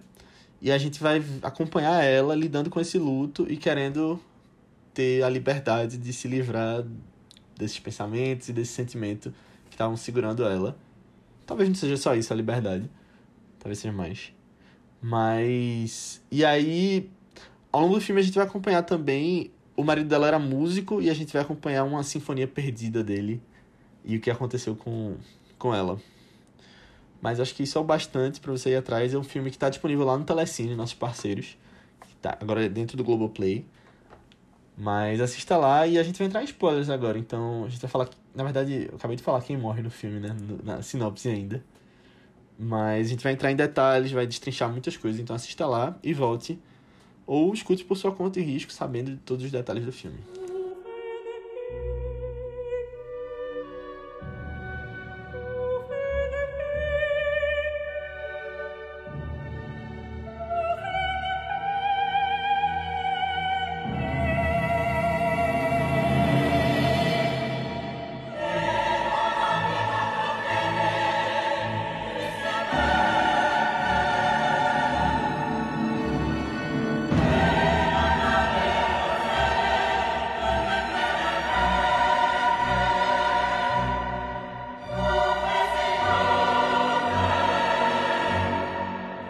[0.60, 4.20] E a gente vai acompanhar ela lidando com esse luto e querendo
[4.92, 6.84] ter a liberdade de se livrar
[7.56, 9.32] desses pensamentos e desse sentimento
[9.70, 10.76] que estavam segurando ela.
[11.46, 12.90] Talvez não seja só isso a liberdade.
[13.58, 14.32] Talvez seja mais.
[15.00, 16.20] Mas.
[16.30, 17.08] E aí,
[17.72, 19.50] ao longo do filme, a gente vai acompanhar também.
[19.78, 23.40] O marido dela era músico e a gente vai acompanhar uma sinfonia perdida dele
[24.04, 25.14] e o que aconteceu com,
[25.56, 26.00] com ela.
[27.22, 29.14] Mas acho que isso é o bastante pra você ir atrás.
[29.14, 31.56] É um filme que tá disponível lá no Telecine, nossos parceiros.
[32.00, 33.64] Que tá agora dentro do Globoplay.
[34.76, 37.16] Mas assista lá e a gente vai entrar em spoilers agora.
[37.16, 38.08] Então a gente vai falar.
[38.34, 40.36] Na verdade, eu acabei de falar quem morre no filme, né?
[40.64, 41.62] Na sinopse ainda.
[42.58, 45.20] Mas a gente vai entrar em detalhes, vai destrinchar muitas coisas.
[45.20, 46.58] Então assista lá e volte.
[47.28, 50.16] Ou escute por sua conta e risco, sabendo de todos os detalhes do filme.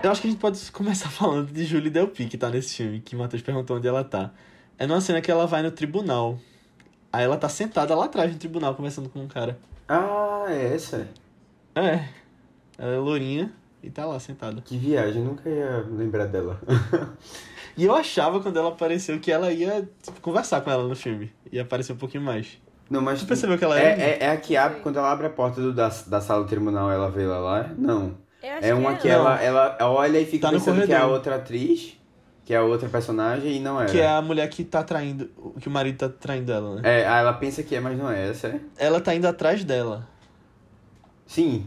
[0.08, 2.98] Eu acho que a gente pode começar falando de Julie Delpy, que tá nesse filme,
[2.98, 4.30] que o Matheus perguntou onde ela tá.
[4.78, 6.38] É numa cena que ela vai no tribunal.
[7.12, 9.58] Aí ela tá sentada lá atrás no tribunal, conversando com um cara.
[9.86, 11.06] Ah, é essa?
[11.74, 12.08] É.
[12.78, 14.62] Ela é lourinha e tá lá sentada.
[14.62, 16.58] Que viagem, nunca ia lembrar dela.
[17.76, 21.32] E eu achava quando ela apareceu que ela ia tipo, conversar com ela no filme.
[21.52, 22.58] Ia aparecer um pouquinho mais.
[22.90, 23.20] Não, mas.
[23.20, 24.00] Tu percebeu que ela é, é?
[24.00, 26.48] é, é a que abre, quando ela abre a porta do, da, da sala do
[26.48, 27.70] tribunal, ela vê ela lá?
[27.78, 28.16] Não.
[28.42, 29.20] É uma que é, Não.
[29.20, 31.96] ela, ela olha e fica Tá pensando que é a outra atriz,
[32.44, 33.86] que é a outra personagem, e não é.
[33.86, 35.28] Que é a mulher que tá traindo.
[35.60, 36.82] Que o marido tá traindo ela, né?
[36.84, 38.60] É, ela pensa que é, mas não é essa, é?
[38.78, 40.06] Ela tá indo atrás dela.
[41.26, 41.66] Sim,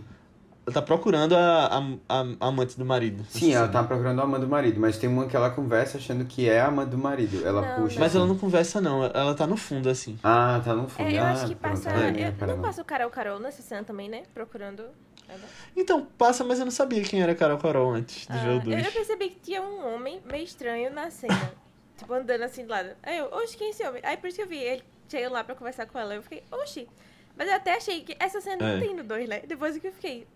[0.65, 1.79] Ela tá procurando a, a,
[2.21, 3.25] a- amante do marido.
[3.29, 6.23] sim, ela tá procurando a amante do marido, mas tem uma que ela conversa achando
[6.25, 7.45] que é a amante do marido.
[7.45, 7.99] Ela Não, puxa.
[7.99, 8.17] Mas assim.
[8.19, 9.03] ela não conversa, não.
[9.03, 10.19] Ela tá no fundo, assim.
[10.23, 11.09] Ah, tá no fundo.
[11.09, 11.89] É, eu ah, acho que pronto, passa.
[11.97, 14.21] aí, eu- pera, não passa o Carol Carol nessa cena também, né?
[14.35, 14.83] Procurando.
[15.27, 15.39] ela.
[15.75, 18.53] Então, passa, mas eu não sabia quem era Carol Carol antes de Ah, ver o
[18.53, 18.85] eu, 2.
[18.85, 21.51] eu percebi que tinha um homem meio estranho na cena.
[21.97, 22.89] tipo, andando assim do lado.
[23.01, 24.01] Aí eu, oxe, quem é esse homem?
[24.05, 26.13] Aí por isso que eu vi ele chegando lá pra conversar com ela.
[26.13, 26.87] Eu fiquei, oxe.
[27.35, 28.73] Mas eu até achei que essa cena É.
[28.73, 29.41] não tem no 2, né?
[29.47, 30.27] Depois que eu fiquei.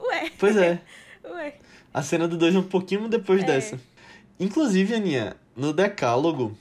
[0.00, 0.80] Ué, Pois é.
[1.24, 1.54] ué.
[1.92, 3.46] A cena do 2 é um pouquinho depois É.
[3.46, 3.80] dessa.
[4.38, 6.56] Inclusive, Aninha, no decálogo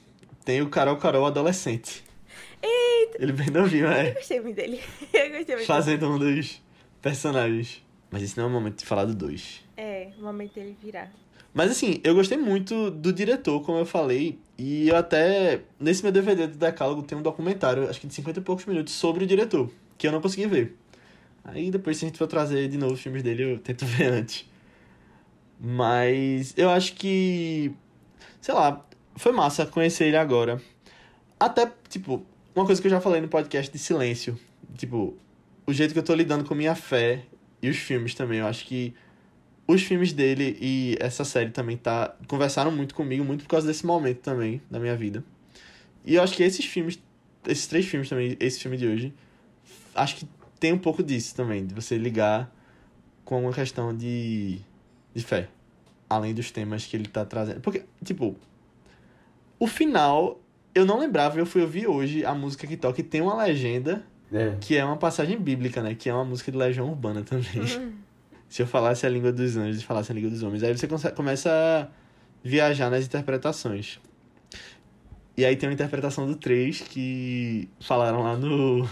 [0.46, 2.04] tem o Carol Carol adolescente.
[2.62, 3.18] Eita!
[3.22, 4.12] Ele bem novinho, Eu é.
[4.12, 4.80] gostei muito dele.
[5.14, 6.62] Eu gostei muito Fazendo um dos
[7.02, 7.84] personagens.
[8.10, 9.62] Mas esse não é o momento de falar do 2.
[9.76, 11.12] É, o momento dele virar.
[11.54, 16.12] Mas assim, eu gostei muito do diretor, como eu falei, e eu até, nesse meu
[16.12, 19.28] DVD do Decálogo, tem um documentário, acho que de 50 e poucos minutos, sobre o
[19.28, 20.76] diretor, que eu não consegui ver.
[21.46, 24.12] Aí depois, se a gente for trazer de novo os filmes dele, eu tento ver
[24.12, 24.50] antes.
[25.60, 27.72] Mas eu acho que,
[28.42, 30.62] sei lá, foi massa conhecer ele agora.
[31.40, 34.38] Até, tipo, uma coisa que eu já falei no podcast de silêncio,
[34.76, 35.16] tipo,
[35.66, 37.24] o jeito que eu tô lidando com minha fé
[37.62, 38.94] e os filmes também, eu acho que
[39.68, 43.86] os filmes dele e essa série também tá conversaram muito comigo, muito por causa desse
[43.86, 45.24] momento também da minha vida.
[46.06, 47.00] E eu acho que esses filmes,
[47.48, 49.14] esses três filmes também, esse filme de hoje,
[49.96, 50.28] acho que
[50.66, 52.52] tem um pouco disso também, de você ligar
[53.24, 54.58] com uma questão de,
[55.14, 55.48] de fé.
[56.10, 57.62] Além dos temas que ele tá trazendo.
[57.62, 58.36] Porque, tipo,
[59.60, 60.42] o final,
[60.74, 64.04] eu não lembrava, eu fui ouvir hoje a música que toca e tem uma legenda
[64.34, 64.56] É.
[64.60, 65.94] que é uma passagem bíblica, né?
[65.94, 67.62] Que é uma música de Legião Urbana também.
[67.80, 67.94] Hum.
[68.50, 70.64] Se eu falasse a língua dos anjos e falasse a língua dos homens.
[70.64, 71.88] Aí você começa a
[72.44, 74.00] viajar nas interpretações.
[75.38, 78.90] E aí tem uma interpretação do 3 que falaram lá no.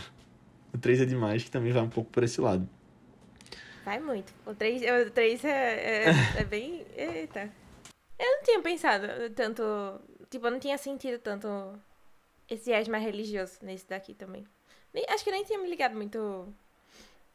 [0.73, 2.67] O 3 é demais, que também vai um pouco por esse lado.
[3.85, 4.33] Vai muito.
[4.45, 6.09] O 3, o 3 é, é,
[6.39, 6.85] é bem.
[6.95, 7.51] Eita.
[8.17, 9.61] Eu não tinha pensado tanto.
[10.29, 11.47] Tipo, eu não tinha sentido tanto
[12.49, 14.45] esse viés mais religioso nesse daqui também.
[14.93, 16.47] Nem- acho que nem tinha me ligado muito.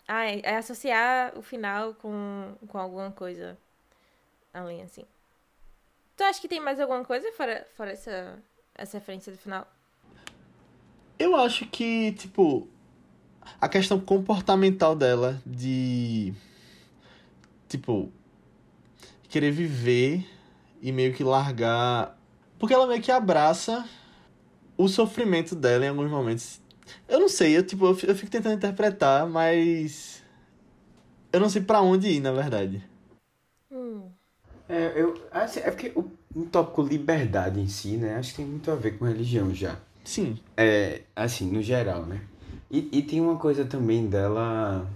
[0.07, 3.59] Ah, é, é associar o final com, com alguma coisa
[4.53, 5.05] além, assim.
[6.17, 8.43] Tu acha que tem mais alguma coisa fora, fora essa,
[8.75, 9.71] essa referência do final?
[11.19, 12.69] Eu acho que, tipo,
[13.61, 16.33] a questão comportamental dela de.
[17.69, 18.11] Tipo.
[19.29, 20.27] Querer viver
[20.81, 22.19] e meio que largar.
[22.59, 23.87] Porque ela meio que abraça
[24.77, 26.61] o sofrimento dela em alguns momentos.
[27.07, 30.23] Eu não sei, eu, tipo, eu fi- eu fico tentando interpretar, mas.
[31.31, 32.83] Eu não sei pra onde ir, na verdade.
[33.71, 34.11] Hum.
[34.67, 38.17] É, eu, assim, é porque o, o tópico liberdade em si, né?
[38.17, 39.77] Acho que tem muito a ver com religião já.
[40.05, 40.39] Sim.
[40.57, 42.23] É, assim, no geral, né?
[42.71, 44.87] E, e tem uma coisa também dela.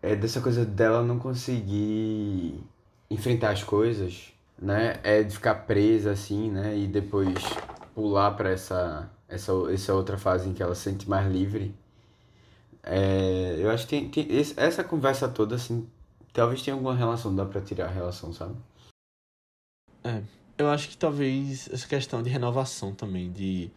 [0.00, 2.62] É dessa coisa dela não conseguir
[3.10, 5.00] enfrentar as coisas, né?
[5.02, 6.76] É de ficar presa assim, né?
[6.76, 7.34] E depois
[7.94, 11.74] pular pra essa, essa, essa outra fase em que ela se sente mais livre.
[12.82, 15.88] É, eu acho que tem, tem essa conversa toda, assim,
[16.34, 18.54] talvez tenha alguma relação, dá pra tirar a relação, sabe?
[20.58, 23.70] Eu acho que talvez essa questão de renovação também, de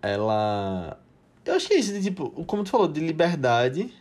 [0.00, 0.98] ela.
[1.44, 3.92] Eu acho que é isso, de tipo, como tu falou, de liberdade,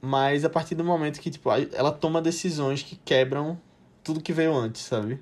[0.00, 3.58] mas a partir do momento que, tipo, ela toma decisões que quebram
[4.02, 5.20] tudo que veio antes, sabe?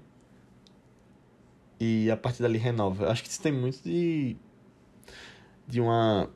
[1.79, 3.05] E a partir dali renova.
[3.05, 4.37] Eu acho que isso tem muito de.
[5.67, 6.29] de uma.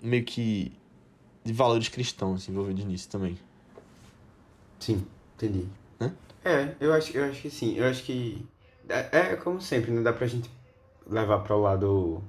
[0.00, 0.72] meio que.
[1.44, 3.36] de valores cristãos envolvidos nisso também.
[4.78, 5.66] Sim, entendi.
[6.00, 6.14] Hã?
[6.44, 7.76] É, eu acho, eu acho que sim.
[7.76, 8.46] Eu acho que.
[8.88, 10.48] É, é como sempre, não dá pra gente
[11.04, 12.22] levar para o lado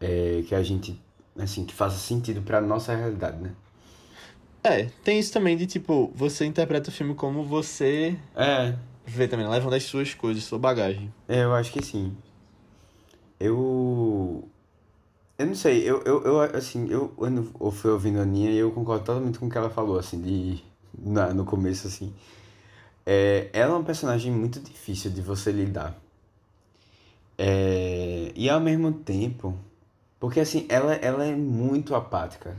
[0.00, 0.98] é, que a gente.
[1.38, 3.54] Assim, que faça sentido pra nossa realidade, né?
[4.62, 9.48] É, tem isso também de, tipo, você interpreta o filme como você É, vê também,
[9.48, 11.12] levando as suas coisas, sua bagagem.
[11.26, 12.16] é, eu acho que sim.
[13.38, 14.48] Eu.
[15.38, 17.14] Eu não sei, eu, eu, eu assim, eu,
[17.60, 20.20] eu fui ouvindo a Aninha e eu concordo totalmente com o que ela falou, assim,
[20.22, 20.62] de.
[20.98, 22.14] Na, no começo, assim.
[23.06, 25.98] É, ela é uma personagem muito difícil de você lidar.
[27.36, 29.56] É, e ao mesmo tempo,
[30.20, 32.56] porque assim, ela, ela é muito apática.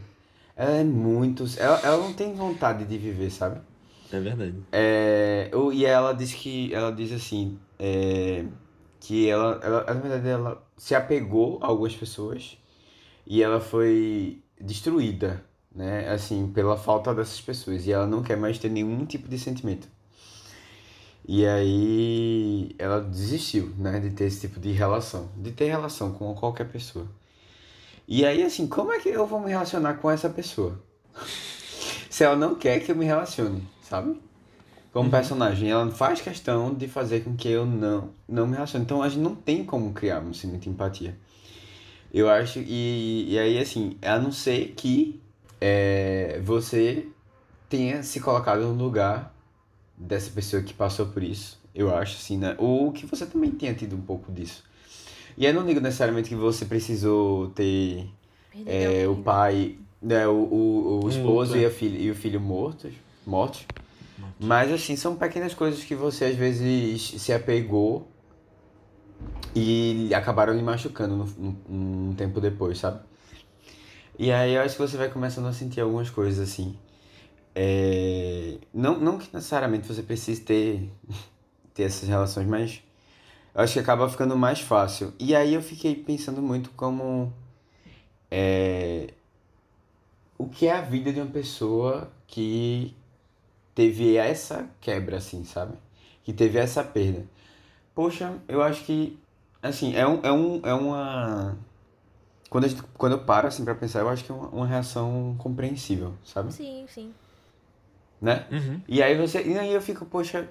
[0.56, 1.46] Ela é muito.
[1.58, 3.62] Ela, ela não tem vontade de viver, sabe?
[4.12, 4.56] É verdade.
[4.72, 8.46] É, o- e ela diz que ela diz assim é,
[9.00, 12.58] que ela, ela na verdade ela se apegou a algumas pessoas
[13.26, 15.44] e ela foi destruída,
[15.74, 16.10] né?
[16.10, 19.88] Assim, pela falta dessas pessoas e ela não quer mais ter nenhum tipo de sentimento.
[21.28, 26.34] E aí ela desistiu, né, de ter esse tipo de relação, de ter relação com
[26.34, 27.08] qualquer pessoa.
[28.12, 30.82] E aí assim, como é que eu vou me relacionar com essa pessoa?
[32.10, 34.20] Se ela não quer que eu me relacione, sabe?
[34.92, 38.84] Como personagem, ela faz questão de fazer com que eu não, não me relacione.
[38.84, 41.16] Então a gente não tem como criar assim, muita empatia.
[42.12, 45.22] Eu acho, e, e aí assim, a não ser que
[45.62, 47.06] é, você
[47.70, 49.36] tenha se colocado no lugar
[49.96, 52.56] dessa pessoa que passou por isso, eu acho assim, né?
[52.58, 54.68] Ou que você também tenha tido um pouco disso.
[55.40, 58.10] E eu não digo necessariamente que você precisou ter
[58.66, 62.42] é, o pai, né, o, o, o esposo Morto, e, a filha, e o filho
[62.42, 62.92] mortos,
[63.26, 63.66] mortos.
[64.38, 68.06] Mas assim, são pequenas coisas que você às vezes se apegou
[69.56, 71.26] e acabaram lhe machucando
[71.70, 73.00] um tempo depois, sabe?
[74.18, 76.78] E aí eu acho que você vai começando a sentir algumas coisas assim.
[77.56, 80.90] É, não, não que necessariamente você precise ter,
[81.74, 82.84] ter essas relações, mas
[83.54, 85.14] eu acho que acaba ficando mais fácil.
[85.20, 87.34] E aí eu fiquei pensando muito como
[88.32, 89.14] é,
[90.38, 92.96] o que é a vida de uma pessoa que
[93.76, 95.74] teve essa quebra, assim, sabe?
[96.24, 97.26] Que teve essa perda.
[97.94, 99.20] Poxa, eu acho que,
[99.62, 101.58] assim, é, um, é, um, é uma...
[102.50, 104.68] Quando, a gente, quando eu paro, assim, pra pensar, eu acho que é uma, uma
[104.68, 106.54] reação compreensível, sabe?
[106.54, 107.14] Sim, sim.
[108.22, 108.46] Né?
[108.52, 108.82] Uhum.
[108.88, 109.42] E aí você.
[109.44, 110.50] E aí eu fico, poxa,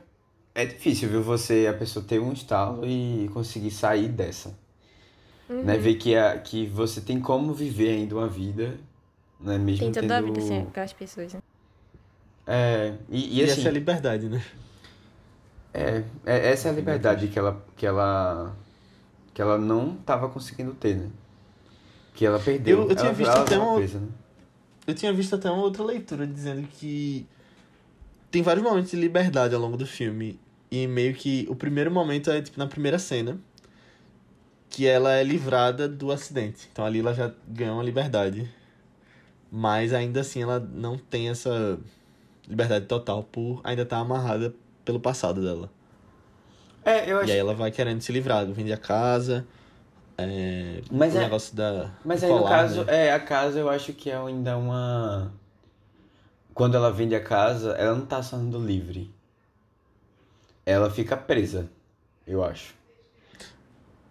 [0.62, 1.22] é difícil, viu?
[1.22, 4.56] Você, a pessoa ter um estalo e conseguir sair dessa.
[5.48, 5.78] Né?
[5.78, 8.78] Ver que, a, que você tem como viver ainda uma vida
[9.40, 9.56] né?
[9.58, 10.12] Mesmo Tem toda tendo...
[10.12, 11.40] a vida, assim, aquelas pessoas, né?
[12.46, 14.42] É, e, e E, assim, essa é a liberdade, né?
[15.72, 18.56] é, é- essa é a liberdade que ela, que ela,
[19.34, 21.10] que ela não tava conseguindo ter, né?
[22.14, 22.82] Que ela perdeu.
[22.82, 24.08] Eu- eu tinha ela, visto ela até um- presa, né?
[24.86, 27.26] Eu tinha visto até uma outra leitura dizendo que
[28.30, 30.40] tem vários momentos de liberdade ao longo do filme.
[30.70, 33.38] E meio que o primeiro momento é tipo na primeira cena.
[34.70, 36.68] Que ela é livrada do acidente.
[36.70, 38.48] Então ali ela já ganhou uma liberdade.
[39.50, 41.78] Mas ainda assim ela não tem essa
[42.46, 44.54] liberdade total por ainda estar amarrada
[44.84, 45.70] pelo passado dela.
[46.84, 49.46] É, eu acho E aí ela vai querendo se livrar, vende a casa.
[50.16, 51.90] É, Mas o é- negócio da.
[52.04, 53.06] Mas aí, no colar, caso, né?
[53.06, 55.32] é, a casa eu acho que é ainda uma.
[56.54, 59.14] Quando ela vende a casa, ela não tá sendo livre.
[60.70, 61.70] Ela fica presa,
[62.26, 62.74] eu acho.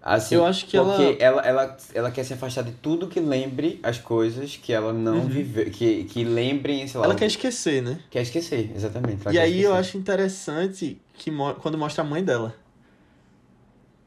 [0.02, 1.41] Assim, Eu acho que porque ela...
[1.46, 5.28] Ela, ela, quer se afastar de tudo que lembre as coisas que ela não Uhum.
[5.28, 5.70] viveu.
[5.70, 7.06] Que, que lembrem, sei lá.
[7.08, 8.00] Ela quer esquecer, né?
[8.10, 9.22] quer esquecer, exatamente.
[9.28, 9.80] ela E aí eu esquecer.
[9.80, 12.56] acho interessante que mo- quando mostra a mãe dela.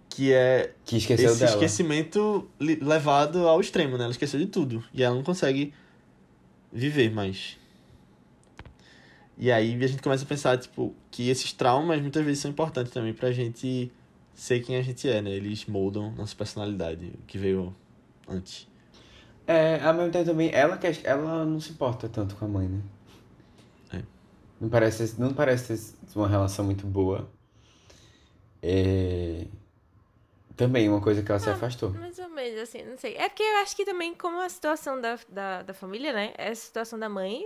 [0.09, 1.53] Que é Que esqueceu esse dela.
[1.53, 4.05] esquecimento levado ao extremo, né?
[4.05, 4.83] Ela esqueceu de tudo.
[4.93, 5.73] E ela não consegue
[6.73, 7.60] viver mais.
[9.41, 12.93] E aí a gente começa a pensar, tipo, que esses traumas muitas vezes são importantes
[12.93, 13.91] também pra gente
[14.35, 15.31] ser quem a gente é, né?
[15.31, 17.75] Eles moldam nossa personalidade, o que veio
[18.29, 18.69] antes.
[19.47, 22.69] É, ao mesmo tempo também, ela, quer, ela não se importa tanto com a mãe,
[22.69, 22.83] né?
[23.95, 24.03] É.
[24.61, 27.27] Não parece, não parece ter uma relação muito boa.
[28.63, 29.47] É...
[30.55, 31.89] Também uma coisa que ela se afastou.
[31.95, 33.17] Mais ou menos, assim, não sei.
[33.17, 36.35] É porque eu acho que também, como a situação da, da, da família, né?
[36.37, 37.43] A situação da mãe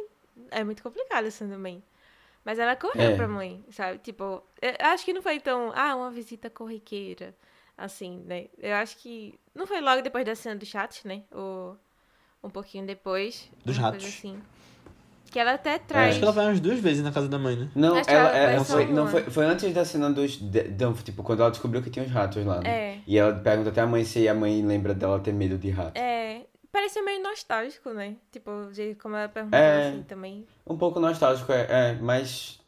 [0.50, 1.82] é muito complicada, assim, também.
[2.44, 3.16] Mas ela correu É.
[3.16, 3.98] pra mãe, sabe?
[3.98, 7.34] Tipo, eu acho que não foi tão, ah, uma visita corriqueira,
[7.76, 8.46] assim, né?
[8.58, 11.22] Eu acho que não foi logo depois da cena do chat, né?
[11.32, 11.76] Ou
[12.42, 13.48] um pouquinho depois.
[13.64, 14.04] Dos ratos.
[14.04, 14.38] Assim.
[15.30, 16.16] Que ela até Acho traz.
[16.18, 17.68] que ela vai umas duas vezes na casa da mãe, né?
[17.74, 20.68] Não, Acho ela, ela ela só foi, não foi, foi antes da cena dos, de,
[20.78, 22.68] não, tipo, quando ela descobriu que tinha os ratos lá, né?
[22.68, 22.98] É.
[23.06, 25.96] E ela pergunta até a mãe se a mãe lembra dela ter medo de rato.
[25.98, 26.42] É.
[26.74, 28.16] Parece meio nostálgico, né?
[28.32, 29.90] Tipo, jeito como ela perguntou É.
[29.90, 30.44] assim também.
[30.66, 32.60] Um pouco nostálgico, é, é, mas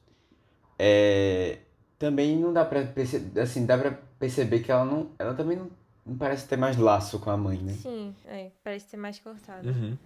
[0.78, 1.58] é,
[1.98, 5.68] também não dá pra perceber, assim, dá pra perceber que ela não, ela também não,
[6.06, 7.72] não parece ter mais laço com a mãe, né?
[7.72, 8.52] Sim, é.
[8.62, 9.68] Parece ser mais cortado.
[9.68, 9.98] Uhum.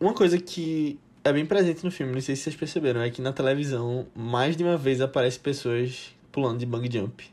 [0.00, 3.20] Uma coisa que é bem presente no filme, não sei se vocês perceberam, é que
[3.20, 7.30] na televisão, mais de uma vez aparece pessoas pulando de bang jump.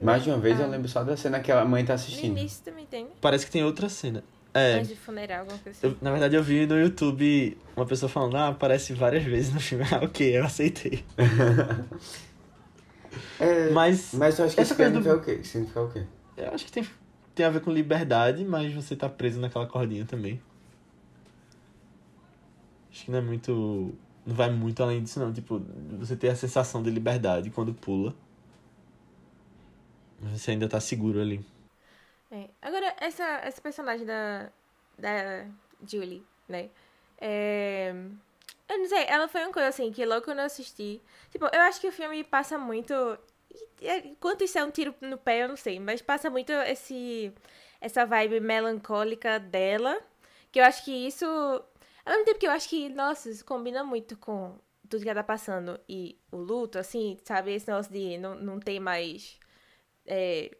[0.00, 0.68] Mais de uma vez eu Ah.
[0.68, 2.38] lembro só da cena que a mãe tá No assistindo.
[2.38, 3.06] início também tem?
[3.20, 4.24] Parece que tem outra cena.
[4.54, 5.86] É, Antes de funeral, alguma coisa assim.
[5.94, 9.60] eu- na verdade eu vi no YouTube uma pessoa falando, ah, aparece várias vezes no
[9.60, 9.84] filme.
[9.90, 11.02] Ah, ok, eu aceitei.
[13.40, 15.42] É, Mas mas eu acho que isso significa do- o quê?
[15.44, 16.04] Significa o quê?
[16.36, 16.86] eu acho que tem,
[17.34, 20.40] tem a ver com liberdade, mas você tá preso naquela cordinha também.
[22.90, 23.94] Acho que não é muito.
[24.24, 25.32] Não vai muito além disso, não.
[25.32, 25.60] Tipo,
[25.98, 28.14] você tem a sensação de liberdade quando pula.
[30.20, 31.44] Mas Você ainda tá seguro ali.
[32.72, 34.50] Agora, essa, essa personagem da,
[34.98, 35.46] da
[35.86, 36.70] Julie, né?
[37.20, 37.92] É...
[38.68, 41.02] Eu não sei, ela foi uma coisa assim, que logo eu assisti...
[41.30, 42.94] Tipo, eu acho que o filme passa muito...
[43.80, 45.78] e- e- Quanto isso é um tiro no pé, eu não sei.
[45.78, 47.32] Mas passa muito esse...
[47.80, 50.00] Essa vibe melancólica dela.
[50.50, 51.26] Que eu acho que isso...
[51.26, 54.58] Ao mesmo tempo que eu acho que, nossa, isso combina muito com
[54.88, 55.78] tudo que ela tá passando.
[55.88, 57.52] E o luto, assim, sabe?
[57.54, 59.38] Esse negócio de não, não ter mais...
[60.06, 60.50] é,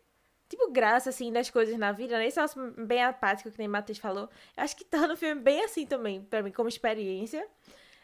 [0.53, 2.27] tipo, graça, assim, das coisas na vida, né?
[2.27, 4.29] Esse negócio bem apático, que nem o Matheus falou.
[4.55, 7.47] Eu acho que tá no filme bem assim também, pra mim, como experiência.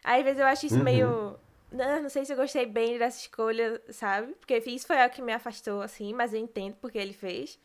[0.03, 0.83] Aí, às vezes, eu acho isso Uhum.
[0.83, 1.39] meio...
[1.71, 4.35] Não, não sei se eu gostei bem dessa escolha, sabe?
[4.41, 7.59] Porque isso foi algo que me afastou, assim, mas eu entendo porque ele fez.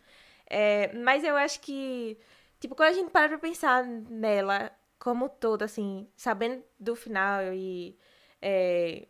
[0.50, 2.18] É, mas eu acho que,
[2.60, 4.70] tipo, quando a gente para pra pensar nela
[5.00, 7.98] como todo, assim, sabendo do final e
[8.42, 9.08] é,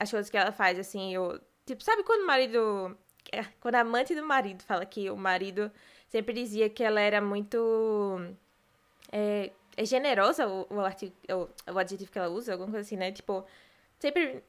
[0.00, 1.40] as coisas que ela faz, assim, eu...
[1.64, 2.98] Tipo, sabe quando o marido...
[3.32, 5.70] é, Quando a amante do marido fala que o marido
[6.08, 8.20] sempre dizia que ela era muito...
[9.10, 12.96] É, é generosa, o, o, artigo, o, o adjetivo que ela usa, alguma coisa assim,
[12.96, 13.10] né?
[13.10, 13.44] Tipo,
[13.98, 14.42] sempre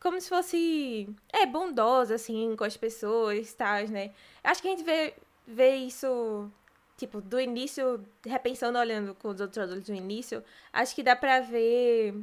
[0.00, 4.12] como se fosse é bondosa assim com as pessoas tal, né?
[4.44, 5.14] Acho que a gente vê,
[5.46, 6.50] vê isso
[6.96, 10.42] tipo do início, repensando olhando com os outros adultos do início,
[10.72, 12.14] acho que dá pra ver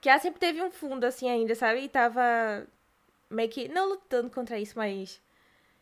[0.00, 1.80] que ela sempre teve um fundo assim ainda, sabe?
[1.80, 2.66] E tava
[3.30, 5.20] meio que não lutando contra isso, mas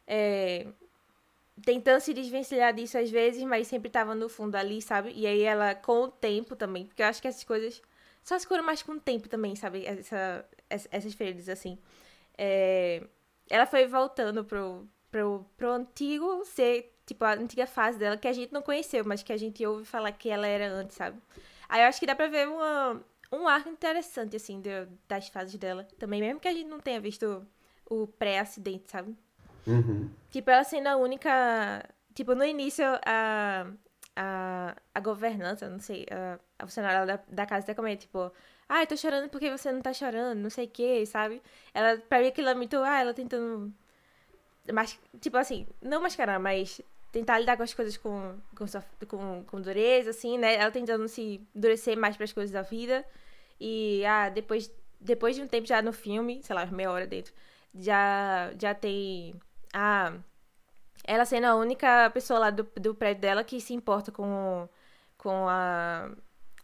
[0.06, 0.66] é,
[1.64, 5.12] tentando se desvencilhar disso às vezes, mas sempre tava no fundo ali, sabe?
[5.14, 7.80] E aí ela com o tempo também, porque eu acho que essas coisas
[8.24, 9.84] só se curam mais com o tempo também, sabe?
[9.86, 11.78] Essa, ess- essas feridas, assim.
[12.38, 13.02] É,
[13.50, 18.32] ela foi voltando pro, pro, pro antigo ser, tipo, a antiga fase dela, que a
[18.32, 21.20] gente não conheceu, mas que a gente ouve falar que ela era antes, sabe?
[21.68, 23.02] Aí eu acho que dá pra ver uma,
[23.32, 25.86] um arco interessante, assim, de, das fases dela.
[25.98, 27.46] Também, mesmo que a gente não tenha visto
[27.88, 29.16] o pré-acidente, sabe?
[29.66, 30.10] Uhum.
[30.30, 31.88] Tipo, ela sendo a única.
[32.14, 33.66] Tipo, no início, a.
[34.14, 38.30] A, a governanta, não sei, a, a funcionária da, da casa até comenta, tipo,
[38.68, 41.40] ah, eu tô chorando porque você não tá chorando, não sei o que, sabe?
[41.72, 43.72] Ela, pra mim aquilo é muito, ah, ela tentando.
[44.70, 48.66] Mas, tipo assim, não mascarar, mas tentar lidar com as coisas com, com,
[49.06, 50.56] com, com dureza, assim, né?
[50.56, 53.04] Ela tentando se endurecer mais para as coisas da vida.
[53.64, 54.68] E, ah, depois,
[55.00, 57.32] depois de um tempo já no filme, sei lá, meia hora dentro,
[57.72, 59.34] já, já tem.
[59.72, 60.14] Ah,
[61.04, 64.68] ela sendo a única pessoa lá do, do prédio dela que se importa com,
[65.16, 66.10] com a,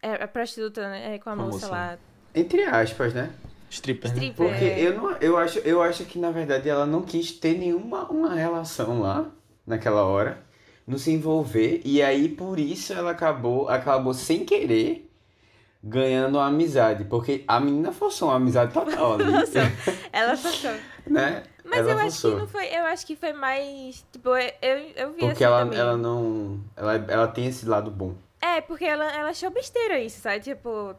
[0.03, 1.15] é, a prostituta, né?
[1.15, 1.99] É, com a, moça, moça, lá.
[2.35, 3.33] Entre aspas, né?
[3.71, 4.11] Stripper.
[4.11, 7.57] Stripper Porque eu, não, eu, acho, eu acho que, na verdade, ela não quis ter
[7.57, 9.31] nenhuma uma relação lá,
[9.65, 10.43] naquela hora,
[10.85, 15.08] não se envolver, e aí, por isso, ela acabou, acabou sem querer
[15.83, 19.33] ganhando a amizade, porque a menina forçou uma amizade total ali.
[20.13, 20.73] ela forçou.
[21.07, 21.43] né?
[21.65, 22.31] Mas ela eu forçou.
[22.31, 22.67] acho que não foi.
[22.67, 24.05] Eu acho que foi mais.
[24.11, 25.79] Tipo, eu, eu vi Porque assim ela, também.
[25.79, 26.61] ela não.
[26.77, 28.15] Ela, ela tem esse lado bom.
[28.41, 30.41] É, porque ela, ela achou besteira isso, sabe?
[30.41, 30.95] Tipo.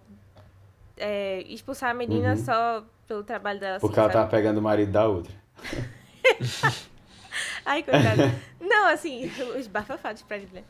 [0.95, 2.37] É, expulsar a menina Uhum.
[2.37, 3.79] só pelo trabalho dela.
[3.79, 4.21] Porque assim, ela sabe?
[4.25, 5.33] tava pegando o marido da outra.
[7.65, 8.31] Ai, coitada.
[8.59, 10.63] não, assim, os bafafados pra ele, né?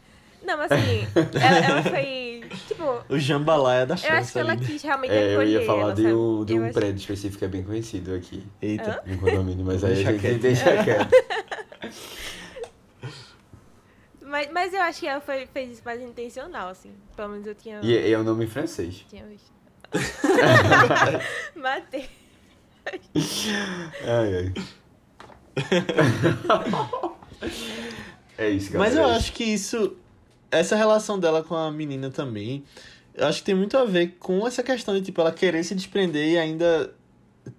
[0.44, 1.08] Não, mas assim,
[1.42, 2.44] ela, ela foi.
[2.68, 4.66] Tipo, O jambalaya da eu acho que França ela né?
[4.66, 7.46] quis realmente É, eu ia falar ela, de um, de um acho- prédio específico que
[7.46, 8.44] é bem conhecido aqui.
[8.62, 9.04] Eita.
[9.08, 10.42] Um condomínio, mas aí Deixa a gente quieto.
[10.42, 11.12] deixa quieto.
[14.22, 16.92] Mas, mas eu acho que ela foi, fez isso mais intencional, assim.
[17.16, 19.06] Pelo menos eu tinha, E é, é o nome em francês.
[19.10, 19.52] tinha visto.
[21.56, 22.08] Matei.
[24.06, 24.54] Ai, ai.
[28.38, 28.90] é isso, galera.
[28.96, 29.98] Mas eu acho que isso.
[30.52, 32.64] Essa relação dela com a menina também.
[33.14, 35.76] Eu acho que tem muito a ver com essa questão de, tipo, ela querer se
[35.76, 36.94] desprender e ainda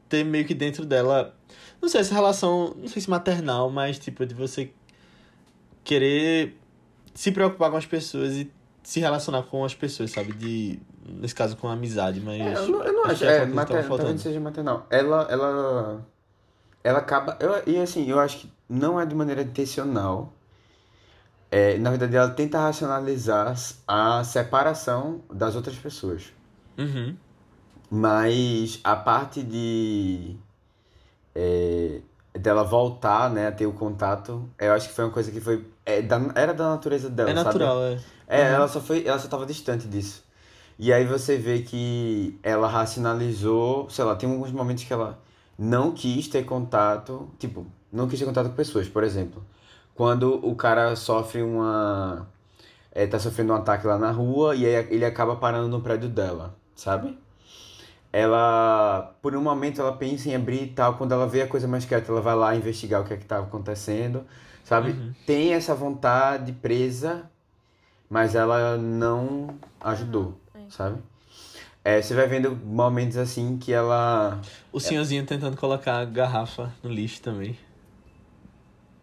[0.08, 1.34] ter meio que dentro dela.
[1.80, 2.74] Não sei, essa relação.
[2.76, 4.70] Não sei se maternal, mas, tipo, de você
[5.84, 6.56] querer
[7.14, 8.50] se preocupar com as pessoas e
[8.82, 10.32] se relacionar com as pessoas, sabe?
[10.32, 10.80] De.
[11.06, 12.40] Nesse caso, com a amizade, mas.
[12.40, 13.18] É, eu, não, eu não acho.
[13.18, 13.88] que É, tava mater...
[13.88, 14.86] talvez seja maternal.
[14.90, 16.06] Ela, ela,
[16.84, 17.36] ela acaba.
[17.40, 20.32] Eu, e assim, eu acho que não é de maneira intencional.
[21.50, 23.54] É, na verdade, ela tenta racionalizar
[23.86, 26.32] a separação das outras pessoas.
[26.78, 27.16] Uhum.
[27.90, 30.36] Mas a parte de.
[31.34, 32.00] é,
[32.38, 35.66] dela voltar, né, a ter o contato, eu acho que foi uma coisa que foi.
[35.84, 37.44] é da- era da natureza dela, É sabe?
[37.44, 37.98] natural, é.
[38.28, 38.54] É, Uhum.
[38.54, 40.22] ela só foi, ela só tava distante disso.
[40.78, 45.18] E aí você vê que ela racionalizou, sei lá, tem alguns momentos que ela
[45.58, 49.44] não quis ter contato, tipo, não quis ter contato com pessoas, por exemplo.
[50.00, 52.26] Quando o cara sofre uma
[52.90, 56.08] é, tá sofrendo um ataque lá na rua e aí ele acaba parando no prédio
[56.08, 57.18] dela, sabe?
[58.10, 60.94] Ela, por um momento, ela pensa em abrir e tal.
[60.94, 63.26] Quando ela vê a coisa mais quieta, ela vai lá investigar o que é que
[63.26, 64.24] tava acontecendo,
[64.64, 64.92] sabe?
[64.92, 65.12] Uhum.
[65.26, 67.30] Tem essa vontade presa,
[68.08, 69.50] mas ela não
[69.82, 70.70] ajudou, Uhum, é.
[70.70, 70.98] sabe?
[71.84, 74.40] É, você vai vendo momentos assim que ela.
[74.72, 77.58] O senhorzinho tentando colocar a garrafa no lixo também.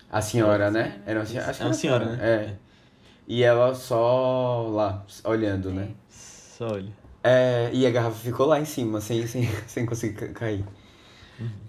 [0.10, 1.02] A senhora, né?
[1.06, 2.18] Era uma senhora, acho que É uma era senhora, né?
[2.22, 2.56] É.
[3.28, 5.90] E ela só lá, olhando, né?
[6.10, 6.92] Só olha.
[7.24, 10.66] É, e a garrafa ficou lá em cima, sem, sem, sem conseguir ca- cair.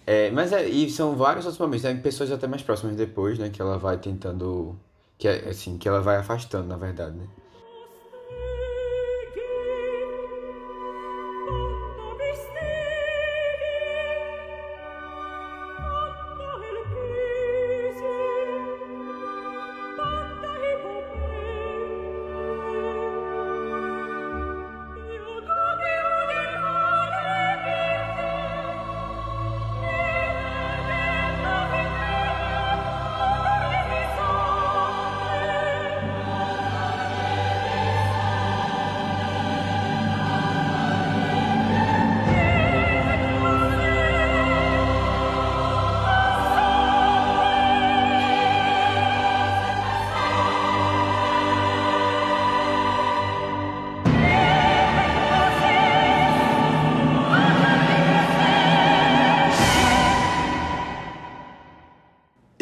[0.07, 1.95] É, mas é, e são vários outros momentos, né?
[1.95, 3.51] Pessoas até mais próximas depois, né?
[3.51, 4.79] Que ela vai tentando.
[5.19, 7.27] Que é, assim, que ela vai afastando, na verdade, né?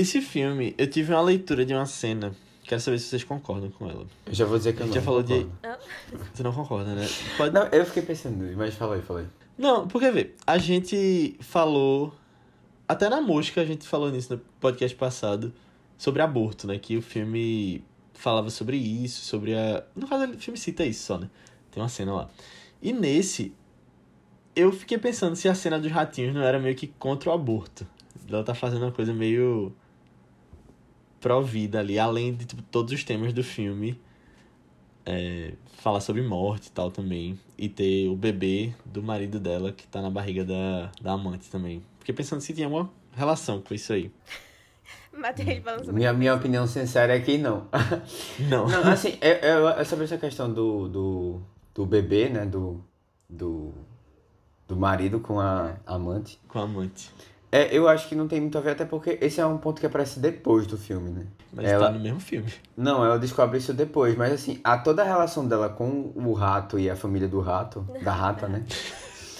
[0.06, 2.32] Esse filme, eu tive uma leitura de uma cena.
[2.62, 4.06] Quero saber se vocês concordam com ela.
[4.24, 4.94] Eu já vou dizer que eu não.
[4.94, 5.84] já falou de- concordo.
[6.32, 7.08] Você não concorda, né?
[7.36, 7.52] Pode...
[7.52, 9.26] Não, eu fiquei pensando, mas falei, falei.
[9.58, 12.14] Não, porque vê, a gente falou.
[12.86, 15.52] Até na música a gente falou nisso no podcast passado.
[15.98, 16.78] Sobre aborto, né?
[16.78, 17.82] Que o filme
[18.14, 19.82] falava sobre isso, sobre a.
[19.96, 21.28] No caso, o filme cita isso só, né?
[21.72, 22.30] Tem uma cena lá.
[22.80, 23.52] E nesse,
[24.54, 27.84] eu fiquei pensando se a cena dos ratinhos não era meio que contra o aborto.
[28.28, 29.74] Ela tá fazendo uma coisa meio
[31.26, 34.00] pró-vida ali, além de tipo, todos os temas do filme.
[35.04, 37.36] É, falar sobre morte e tal também.
[37.58, 41.82] E ter o bebê do marido dela que tá na barriga da, da amante também.
[41.98, 44.12] Fiquei pensando se tinha uma relação com isso aí.
[45.12, 45.94] Matheus balançando.
[45.94, 47.66] Minha, minha opinião sincera é que não.
[48.48, 48.68] Não.
[48.68, 51.40] Não, assim, é, é, é sobre essa questão do, do,
[51.74, 52.46] do bebê, né?
[52.46, 52.84] Do,
[53.28, 53.74] do,
[54.68, 56.38] do marido com a amante.
[56.46, 57.10] Com a amante.
[57.52, 59.80] É, eu acho que não tem muito a ver, até porque esse é um ponto
[59.80, 61.26] que aparece depois do filme, né?
[61.52, 62.52] Mas Ela- tá no mesmo filme.
[62.76, 66.78] Não, ela descobre isso depois, mas assim, a toda a relação dela com o rato
[66.78, 68.64] e a família do rato, da rata, né?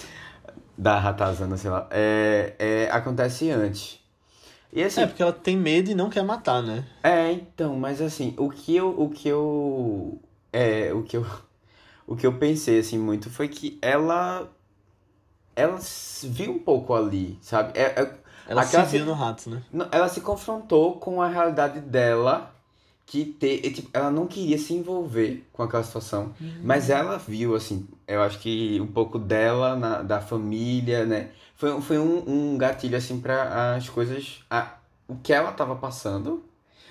[0.77, 3.99] Da ratazana, sei lá, é, é, acontece antes.
[4.71, 6.85] E assim, É, porque ela tem medo e não quer matar, né?
[7.01, 10.19] É, então, mas assim, o que eu, o que eu,
[10.53, 11.25] é, o que eu,
[12.05, 14.47] o que eu pensei assim muito foi que ela,
[15.57, 17.77] ela se viu um pouco ali, sabe?
[17.77, 18.13] É, é-
[18.47, 19.61] Ela se viu se- no rato, né?
[19.91, 22.53] ela se confrontou com a realidade dela,
[23.05, 26.33] que te, e, tipo, ela não queria se envolver com aquela situação,
[26.63, 31.29] mas ela viu assim, eu acho que um pouco dela na, da família, né?
[31.55, 34.73] Foi, um- foi um, um gatilho assim para as coisas, a,
[35.07, 36.43] o que ela estava passando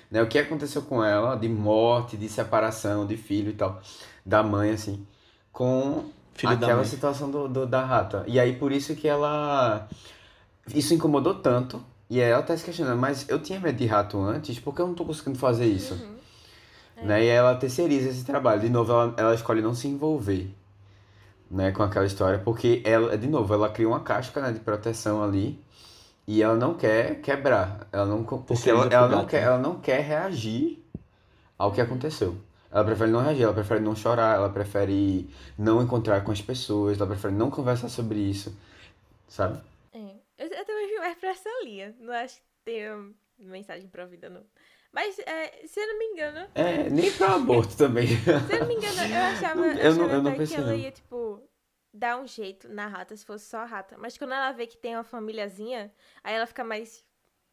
[0.09, 0.21] né?
[0.21, 3.81] O que aconteceu com ela, de morte, de separação, de filho e tal,
[4.25, 5.05] da mãe, assim,
[5.51, 6.05] com
[6.37, 8.23] Filho aquela situação do, do- da rata.
[8.27, 9.87] E aí, por isso que ela...
[10.73, 14.19] Isso incomodou tanto, e aí ela tá se questionando, mas eu tinha medo de rato
[14.21, 15.95] antes, por que eu não tô conseguindo fazer isso?
[17.01, 17.19] Né?
[17.19, 18.61] E aí ela terceiriza esse trabalho.
[18.61, 20.53] De novo, ela, ela escolhe não se envolver,
[21.49, 25.23] né, com aquela história, porque ela, de novo, ela cria uma casca, né, de proteção
[25.23, 25.59] ali,
[26.27, 27.87] e ela não quer quebrar.
[27.91, 29.47] Ela não, porque ela, ela não quer, né?
[29.47, 30.83] ela não quer reagir
[31.57, 32.37] ao que aconteceu.
[32.71, 36.97] Ela prefere não reagir, ela prefere não chorar, ela prefere não encontrar com as pessoas,
[36.97, 38.55] ela prefere não conversar sobre isso,
[39.27, 39.61] sabe?
[39.93, 40.15] É.
[40.37, 41.95] Eu, eu também vi mais pra essa linha.
[41.99, 43.09] Não acho que tenha
[43.39, 44.45] mensagem pra vida, não.
[44.91, 48.07] Mas, é, se eu não me engano, É, nem pro aborto também.
[48.07, 50.61] se eu não me engano, eu achava, Eu eu não- achava eu não pensei, que
[50.61, 51.41] ela ia, tipo,
[51.93, 53.97] dar um jeito na rata, se fosse só a rata.
[53.97, 55.91] Mas quando ela vê que tem uma famíliazinha,
[56.23, 57.03] aí ela fica mais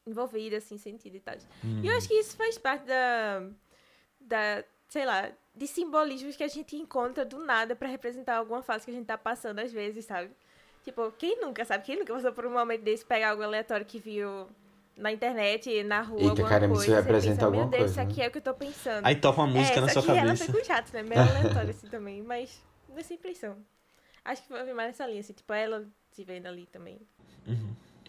[0.06, 1.34] envolvida, assim, sentido e tal.
[1.82, 3.48] E eu acho que isso faz parte da,
[4.20, 8.84] da, sei lá, de simbolismos que a gente encontra do nada pra representar alguma fase
[8.84, 10.30] que a gente tá passando às vezes, sabe?
[10.84, 11.82] Tipo, quem nunca, sabe?
[11.82, 14.46] Quem nunca passou por um momento desse, pegar algo aleatório que viu
[14.96, 16.84] na internet, na rua, Eita, alguma caramba, coisa.
[16.84, 18.24] isso você representa pensa, alguma Meu Deus, coisa, isso aqui né?
[18.24, 19.04] é o que eu tô pensando.
[19.04, 20.44] Aí toca uma música é, na sua que ela cabeça.
[20.44, 21.02] foi com chato, né?
[21.02, 22.62] Meio aleatório assim também, mas
[22.94, 23.56] nessa impressão.
[24.24, 27.00] Acho que foi mais nessa linha, assim, tipo, ela se vendo ali também.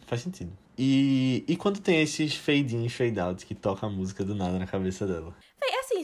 [0.06, 0.56] Faz sentido.
[0.78, 4.36] E, e quando tem esses fade in e fade out que toca a música do
[4.36, 5.36] nada na cabeça dela?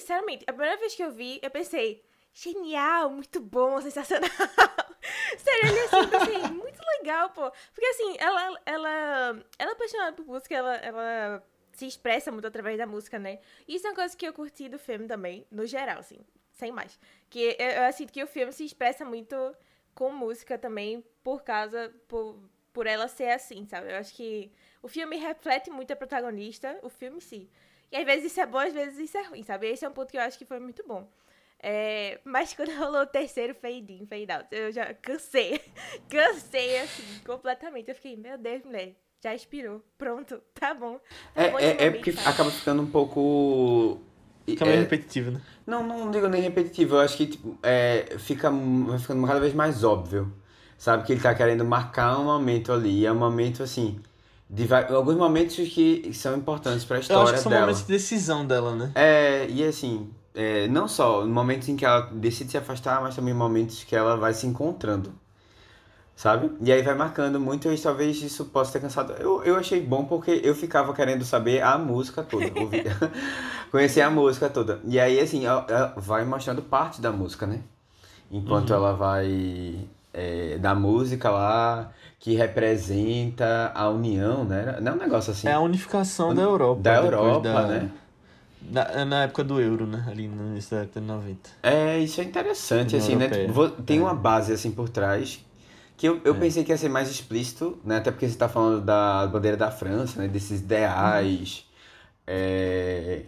[0.02, 4.30] Sinceramente, a primeira vez que eu vi, eu pensei, genial, muito bom, sensacional.
[5.38, 7.52] Sério, olhei assim, pensei, muito legal, pô.
[7.74, 11.44] Porque assim, ela, ela, ela é apaixonada por música, ela, ela
[11.74, 13.40] se expressa muito através da música, né?
[13.68, 16.20] Isso é uma coisa que eu curti do filme também, no geral, assim,
[16.52, 17.00] sem mais.
[17.30, 19.36] Que eu, eu sinto que o filme se expressa muito
[19.94, 22.40] com música também, por causa, por,
[22.74, 23.92] por ela ser assim, sabe?
[23.92, 27.50] Eu acho que o filme reflete muito a protagonista, o filme em si.
[27.92, 29.68] E às vezes isso é bom, às vezes isso é ruim, sabe?
[29.68, 31.08] Esse é um ponto que eu acho que foi muito bom.
[31.62, 35.62] É, mas quando rolou o terceiro fade in, fade out, eu já cansei.
[36.10, 37.90] cansei, assim, completamente.
[37.90, 39.84] Eu fiquei, meu Deus, mulher, já expirou.
[39.98, 41.00] Pronto, tá bom.
[41.34, 42.30] Tá bom É, esse é, é momento, porque sabe?
[42.30, 44.02] acaba ficando um pouco.
[44.46, 45.42] Fica meio é, repetitivo, né?
[45.66, 49.54] Não, não digo nem repetitivo, eu acho que tipo, é, fica vai ficando cada vez
[49.54, 50.34] mais óbvio.
[50.78, 53.06] Sabe que ele tá querendo marcar um momento ali.
[53.06, 54.02] É um momento assim.
[54.54, 57.62] De alguns momentos que são importantes pra Eu história acho que são dela.
[57.62, 58.92] momentos de decisão dela, né?
[58.96, 63.34] É, e assim, é, não só momentos em que ela decide se afastar, mas também
[63.34, 65.14] momentos que ela vai se encontrando.
[66.18, 66.52] Sabe?
[66.62, 69.14] E aí vai marcando muito e talvez isso possa ter cansado.
[69.14, 72.84] Eu, eu achei bom porque eu ficava querendo saber a música toda, ouvir,
[73.72, 74.82] conhecer a música toda.
[74.84, 77.62] E aí, assim, ela, ela vai mostrando parte da música, né?
[78.30, 84.80] Enquanto ela vai é, da música lá, que representa a união, né?
[84.82, 85.48] Não é um negócio assim.
[85.48, 86.82] É a unificação da Europa.
[86.82, 87.92] Da Europa, da- né?
[88.72, 90.06] Na, na época do euro, né?
[90.08, 91.50] Ali no início da década de 90.
[91.64, 93.26] É, isso é interessante, assim, né?
[93.26, 93.84] Europeia.
[93.86, 94.02] Tem É.
[94.02, 95.44] uma base, assim, por trás,
[95.98, 96.38] que eu, eu É.
[96.40, 97.98] pensei que ia ser mais explícito, né?
[97.98, 100.28] Até porque você tá falando da bandeira da França, né?
[100.28, 101.66] Desses ideais.
[102.28, 103.24] É...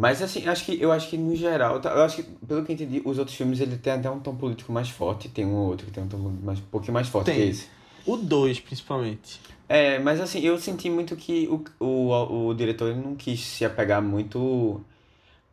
[0.00, 2.72] Mas, assim, acho que, eu acho que, no geral, tá- eu acho que, pelo que
[2.72, 5.54] eu entendi, os outros filmes, ele tem até um tom político mais forte, tem um
[5.54, 7.34] ou outro que tem um tom mais, um pouquinho mais forte Tem.
[7.36, 7.68] que esse.
[8.06, 9.38] O 2, principalmente.
[9.68, 13.62] É, mas assim, eu senti muito que o, o, o diretor ele não quis se
[13.62, 14.80] apegar muito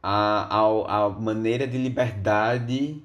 [0.02, 3.04] à, à maneira de liberdade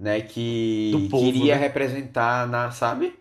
[0.00, 0.22] né?
[0.22, 1.60] Que povo, queria né?
[1.60, 3.14] representar na, sabe?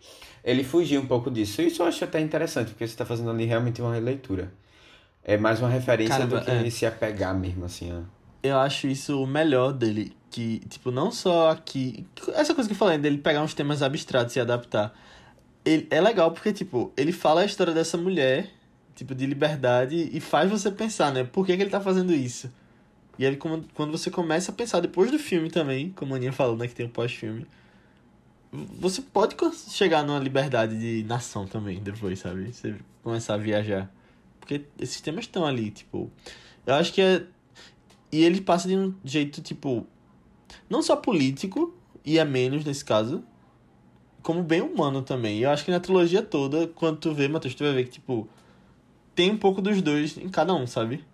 [0.43, 1.61] Ele fugia um pouco disso.
[1.61, 4.51] Isso eu acho até interessante, porque você tá fazendo ali realmente uma releitura.
[5.23, 6.59] É mais uma referência Caramba, do que é.
[6.59, 8.01] ele se apegar mesmo, assim, ó.
[8.41, 10.13] Eu acho isso o melhor dele.
[10.31, 12.05] Que, tipo, não só aqui.
[12.33, 14.93] Essa coisa que eu falei, dele pegar uns temas abstratos e adaptar.
[15.65, 18.49] Ele, é legal porque, tipo, ele fala a história dessa mulher,
[18.95, 21.23] tipo, de liberdade, e faz você pensar, né?
[21.23, 22.51] Por que, que ele tá fazendo isso?
[23.17, 26.55] E aí, quando você começa a pensar depois do filme também, como a Aninha falou,
[26.55, 26.67] né?
[26.67, 27.45] Que tem o pós-filme.
[28.79, 29.35] Você pode
[29.69, 32.53] chegar numa liberdade de nação também, depois, sabe?
[32.53, 33.91] Você começar a viajar.
[34.49, 36.11] Porque esses temas estão ali, tipo.
[36.65, 37.23] Eu acho que é.
[38.11, 39.85] E ele passa de um jeito, tipo.
[40.67, 43.23] Não só político, e é menos nesse caso,
[44.23, 45.37] como bem humano também.
[45.39, 48.27] Eu acho que na trilogia toda, quando tu vê, Matheus, tu vai ver que, tipo.
[49.13, 51.05] Tem um pouco dos dois em cada um, sabe?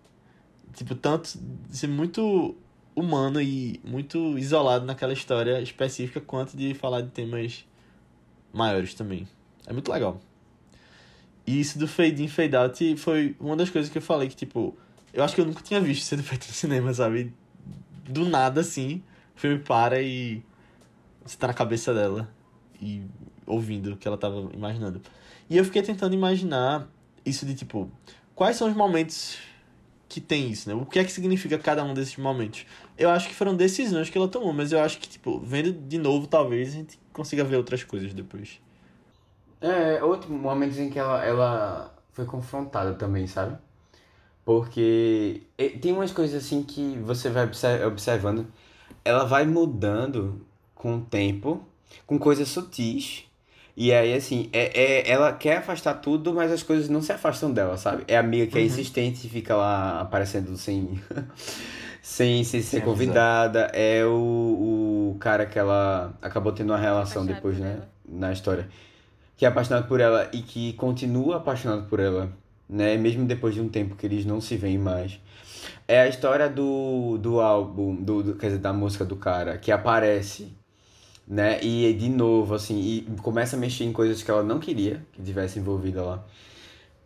[0.74, 2.56] Tipo, tanto de ser muito
[2.96, 7.66] humano e muito isolado naquela história específica, quanto de falar de temas
[8.54, 9.28] maiores também.
[9.68, 10.22] É muito legal.
[11.46, 14.36] E isso do fade in, fade out foi uma das coisas que eu falei que,
[14.36, 14.76] tipo,
[15.14, 17.34] eu acho que eu nunca tinha visto sendo feito no cinema, sabe?
[18.08, 19.04] Do nada, assim,
[19.36, 20.44] o filme para e
[21.24, 22.30] você tá na cabeça dela
[22.82, 23.04] e
[23.46, 25.02] ouvindo o que ela tava imaginando.
[25.50, 26.88] E eu fiquei tentando imaginar
[27.26, 27.92] isso de, tipo,
[28.34, 29.38] quais são os momentos
[30.08, 30.76] que tem isso, né?
[30.76, 32.66] O que é que significa cada um desses momentos?
[32.98, 35.98] Eu acho que foram decisões que ela tomou, mas eu acho que, tipo, vendo de
[35.98, 38.60] novo, talvez a gente consiga ver outras coisas depois.
[39.62, 43.58] É, outro momentos em que ela, ela foi confrontada também, sabe?
[44.46, 45.44] Porque
[45.82, 48.48] tem umas coisas assim que você vai obser- observando,
[49.06, 50.46] ela vai mudando
[50.76, 51.64] com o tempo,
[52.08, 53.26] com coisas sutis.
[53.78, 57.52] E aí, assim, é, é, ela quer afastar tudo, mas as coisas não se afastam
[57.54, 58.06] dela, sabe?
[58.08, 58.68] É a amiga que é Uhum.
[58.68, 61.00] insistente e fica lá aparecendo sem,
[62.02, 63.62] sem, sem ser convidada.
[63.74, 67.74] É o, o cara que ela acabou tendo uma relação depois, né?
[67.74, 67.90] ela.
[68.08, 68.70] Na história
[69.38, 72.32] que é apaixonado por ela e que continua apaixonado por ela,
[72.70, 72.98] né?
[72.98, 75.20] Mesmo depois de um tempo que eles não se veem mais.
[75.88, 79.72] É a história do, do álbum, do, do- quer dizer, da música do cara, que
[79.72, 80.54] aparece,
[81.28, 81.62] né?
[81.64, 85.24] E de novo, assim, e começa a mexer em coisas que ela não queria que
[85.24, 86.26] tivesse envolvida lá.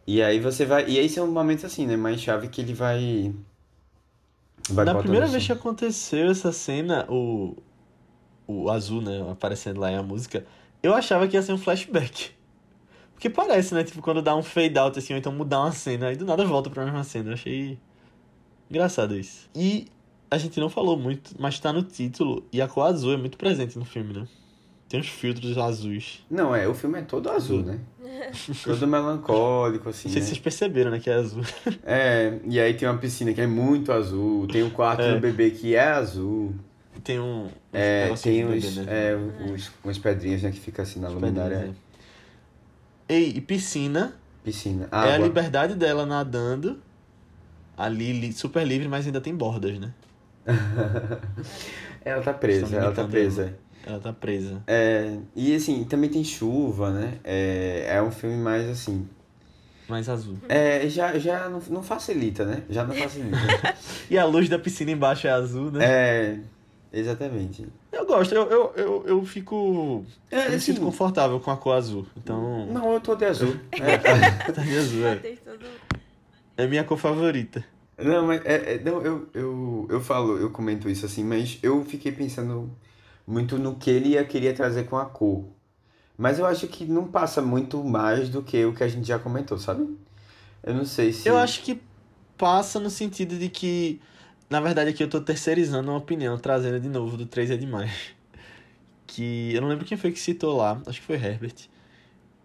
[0.07, 0.89] E aí você vai.
[0.89, 1.97] E aí são momentos assim, né?
[1.97, 3.33] Mais chave que ele vai.
[4.69, 5.27] vai Na primeira assim.
[5.27, 7.55] vez que aconteceu essa cena, o,
[8.47, 10.45] o azul, né, aparecendo lá em a música,
[10.81, 12.31] eu achava que ia ser um flashback.
[13.13, 16.07] Porque parece, né, tipo, quando dá um fade out, assim, ou então mudar uma cena,
[16.07, 17.29] aí do nada volta pra mesma cena.
[17.31, 17.77] Eu achei
[18.69, 19.49] engraçado isso.
[19.53, 19.87] E
[20.31, 23.37] a gente não falou muito, mas tá no título, e a cor azul é muito
[23.37, 24.27] presente no filme, né?
[24.87, 26.25] Tem uns filtros azuis.
[26.31, 27.79] Não, é, o filme é todo azul, né?
[28.63, 30.07] todo melancólico, assim.
[30.07, 30.25] Não sei né?
[30.25, 31.43] se vocês perceberam, né, que é azul.
[31.83, 35.13] É, e aí tem uma piscina que é muito azul, tem o quarto É.
[35.13, 36.55] do bebê que é azul,
[37.03, 37.47] Tem um...
[37.73, 39.11] é, tem uns, bebê, né?
[39.11, 41.73] é, uns, umas pedrinhas né, que fica assim na luminária.
[43.07, 45.27] Ei, e piscina Piscina, É a água.
[45.27, 46.79] liberdade dela nadando.
[47.77, 49.93] Ali, li- super livre, mas ainda tem bordas, né?
[52.03, 53.53] Ela tá presa, ela tá presa.
[53.85, 54.63] Ela tá presa.
[54.67, 57.13] É, e assim, também tem chuva, né?
[57.23, 59.07] É, é um filme mais assim.
[59.87, 60.37] Mais azul.
[60.47, 62.63] É, já, já não, não facilita, né?
[62.69, 63.37] Já não facilita.
[64.09, 65.85] E a luz da piscina embaixo é azul, né?
[65.85, 66.39] é,
[66.91, 67.67] exatamente.
[67.91, 70.05] Eu gosto, eu, eu, eu, eu fico.
[70.31, 72.05] É, eu me assim, sinto confortável com a cor azul.
[72.15, 72.65] Então.
[72.67, 73.55] Não, eu tô de azul.
[73.79, 74.51] É.
[74.51, 75.21] Tá de azul, é.
[76.57, 77.63] É minha cor favorita.
[77.97, 81.83] Não, mas é, é- não, eu, eu, eu falo, eu comento isso assim, mas eu
[81.83, 82.69] fiquei pensando
[83.27, 85.45] muito no que ele ia queria trazer com a cor.
[86.17, 89.17] Mas eu acho que não passa muito mais do que o que a gente já
[89.17, 89.97] comentou, sabe?
[90.63, 91.29] Eu não sei se.
[91.29, 91.81] Eu acho que
[92.37, 94.01] passa no sentido de que.
[94.49, 97.91] Na verdade, aqui eu tô terceirizando uma opinião, trazendo de novo do 3 é demais.
[99.05, 101.67] Que eu não lembro quem foi que citou lá, acho que foi Herbert.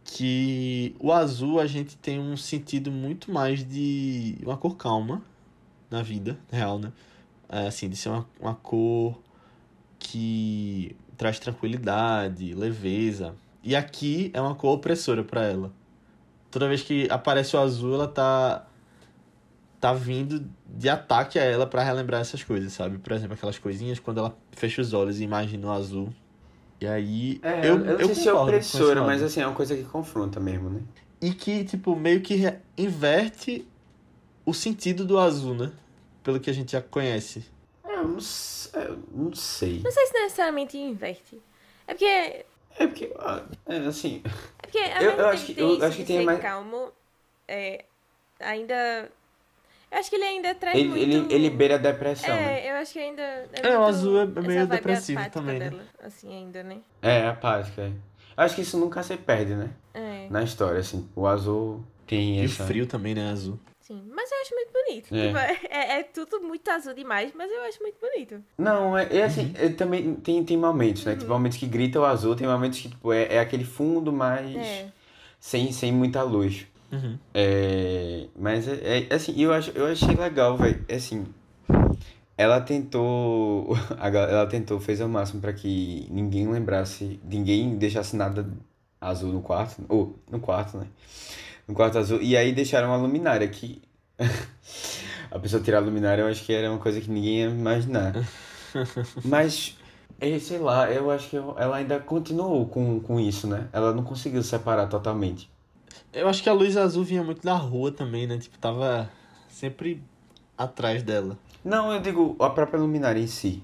[0.03, 5.23] Que o azul a gente tem um sentido muito mais de uma cor calma
[5.91, 6.91] na vida real, né?
[7.51, 9.21] É, assim, de ser uma, uma cor
[9.99, 13.35] que traz tranquilidade, leveza.
[13.63, 15.71] E aqui é uma cor opressora pra ela.
[16.51, 18.67] Toda vez que aparece o azul, ela tá
[19.85, 22.97] tá vindo de ataque a ela pra relembrar essas coisas, sabe?
[22.97, 26.09] Por exemplo, aquelas coisinhas quando ela fecha os olhos e imagina o azul.
[26.81, 29.55] E aí É, eu, eu, não eu sei se é opressora, mas assim, é uma
[29.55, 30.81] coisa que confronta mesmo, né?
[31.21, 32.35] E que, tipo, meio que
[32.79, 33.69] inverte
[34.47, 35.71] o sentido do azul, né?
[36.23, 37.45] Pelo que a gente já conhece.
[37.85, 39.83] É, eu não, é, eu não sei.
[39.85, 41.39] Não sei se necessariamente inverte.
[41.87, 42.07] É porque.
[42.07, 42.45] É
[42.79, 44.23] É porque, ah, é assim.
[44.63, 46.91] porque ao Eu- eu acho que- tem eu acho que de tem mais- calmo,
[47.47, 47.85] é,
[48.41, 49.11] ainda.
[49.91, 51.03] Eu acho que ele ainda traz Ele, muito...
[51.03, 52.61] ele, ele beira a depressão, né?
[52.67, 53.23] É, eu acho que ainda...
[53.23, 55.71] É, É, o azul é meio depressivo também, né?
[55.71, 56.79] dela, assim, ainda, né?
[57.01, 57.83] É, apática.
[57.83, 57.91] É.
[58.37, 59.71] Acho que isso nunca se perde, né?
[59.95, 61.09] É, Na história, assim.
[61.15, 62.65] O azul tem E essa...
[62.67, 63.31] frio também, né?
[63.31, 63.59] Azul.
[63.81, 64.03] sim.
[64.13, 65.15] Mas eu acho muito bonito.
[65.15, 65.27] É.
[65.27, 68.43] Tipo, é, é- é tudo muito azul demais, mas eu acho muito bonito.
[68.59, 69.67] Não, é, é assim, Uhum.
[69.67, 71.15] é, também tem, tem momentos, né?
[71.15, 74.57] Tem momentos que grita o azul, tem momentos que, tipo, é, é aquele fundo mais...
[74.57, 74.89] É.
[75.39, 76.67] Sem, sem muita luz.
[76.95, 77.19] Uhum.
[77.35, 80.85] É, mas é, é assim, eu, acho, eu achei legal, velho.
[80.89, 81.27] É assim,
[82.39, 88.47] ela tentou, a ela tentou, fez o máximo pra que ninguém lembrasse, ninguém deixasse nada
[89.01, 90.87] azul no quarto, ou no quarto, né?
[91.67, 92.23] No quarto azul.
[92.23, 93.83] E aí deixaram uma luminária que
[95.31, 98.15] a pessoa tirar a luminária, eu acho que era uma coisa que ninguém ia imaginar.
[99.25, 99.77] Mas
[100.21, 103.69] é, sei lá, eu acho que ela ainda continuou com, com isso, né?
[103.73, 105.51] Ela não conseguiu separar totalmente.
[106.13, 108.39] Eu acho que a luz azul vinha muito da rua também, né?
[108.39, 109.09] Tipo, tava
[109.49, 110.03] sempre
[110.57, 111.37] atrás dela.
[111.65, 113.63] Não, eu digo a própria luminária em si.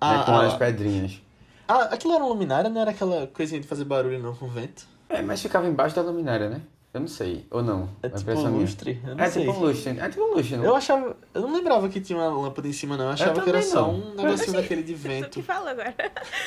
[0.00, 1.20] Ah, né, com ah, as pedrinhas.
[1.68, 4.86] Ah, aquilo era uma luminária, não era aquela coisinha de fazer barulho não com vento?
[5.08, 6.62] É, mas ficava embaixo da luminária, né?
[6.92, 7.46] Eu não sei.
[7.52, 7.88] Ou não.
[8.02, 9.00] É uma tipo um lustre?
[9.06, 9.44] Eu não É sei.
[9.46, 9.98] tipo um lustre.
[10.00, 10.64] É tipo um lustre, não?
[10.64, 11.16] Eu achava.
[11.32, 13.04] Eu não lembrava que tinha uma lâmpada em cima, não.
[13.04, 13.94] Eu achava que era também só não.
[13.94, 15.42] um negocinho daquele de Tu que vento.
[15.42, 15.94] fala agora.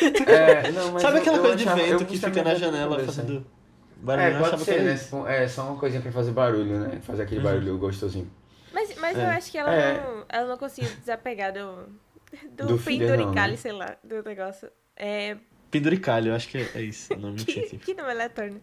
[0.02, 2.56] É, não, mas Sabe eu- aquela eu coisa de achava- eu vento que fica na
[2.56, 3.22] janela cabeça.
[3.22, 3.46] fazendo
[4.04, 4.26] barulho?
[4.28, 4.93] É, eu pode ser, né?
[5.36, 6.99] É só uma coisinha pra fazer barulho, né?
[7.01, 7.45] Fazer aquele Uhum.
[7.45, 8.30] barulho gostosinho.
[8.72, 9.36] Mas, mas eu É.
[9.38, 9.93] acho que ela, É.
[10.01, 11.88] não, ela não conseguiu desapegar do,
[12.51, 13.56] do, Do penduricalho, não, né?
[13.58, 14.70] sei lá, do negócio.
[14.95, 15.38] É,
[15.72, 17.84] Penduricalho, eu acho que é isso o nome que, científico.
[17.86, 18.62] que não é Letorne.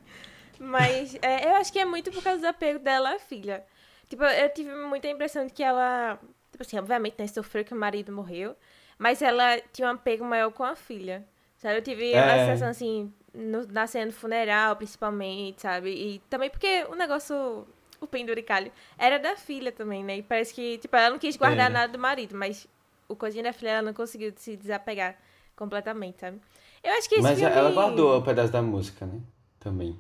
[0.59, 3.65] Mas é, eu acho que é muito por causa do apego dela à filha.
[4.09, 6.19] Tipo, eu tive muita impressão de que ela,
[6.51, 8.55] tipo assim, obviamente, né, sofreu que o marido morreu,
[8.99, 11.25] mas ela tinha um apego maior com a filha.
[11.57, 11.77] Sabe?
[11.79, 12.45] Eu tive uma É.
[12.47, 15.91] sensação assim, no, na cena do funeral, principalmente, sabe?
[15.91, 17.67] E também porque o negócio,
[18.01, 20.19] o penduricalho, era da filha também, né?
[20.19, 21.73] E parece que, tipo, ela não quis guardar É.
[21.73, 22.67] nada do marido, mas
[23.09, 25.17] o coisinho da filha ela não conseguiu se desapegar
[25.57, 26.41] completamente, sabe?
[26.83, 27.55] Eu acho que esse Mas filme...
[27.55, 29.21] ela guardou o pedaço da música, né?
[29.59, 29.99] Também.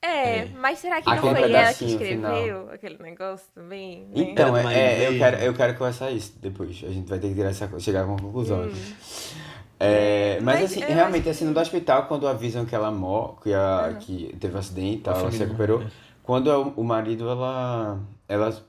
[0.00, 0.44] É, É.
[0.54, 4.04] mas será que não Aquele foi ela que escreveu aquele negócio também?
[4.04, 4.10] né?
[4.14, 6.70] Então, é, é, eu, quero, eu quero conversar isso depois.
[6.84, 8.66] A gente vai ter que tirar essa, chegar a uma conclusão.
[8.66, 8.72] Hum.
[9.80, 10.36] Aqui.
[10.36, 13.52] É, mas, Mas assim, realmente, assim, no do hospital, quando avisam que ela morre, que,
[13.54, 15.82] a, que teve um acidente e tal, ela se recuperou.
[16.22, 18.64] Quando é o, o marido, ela, ela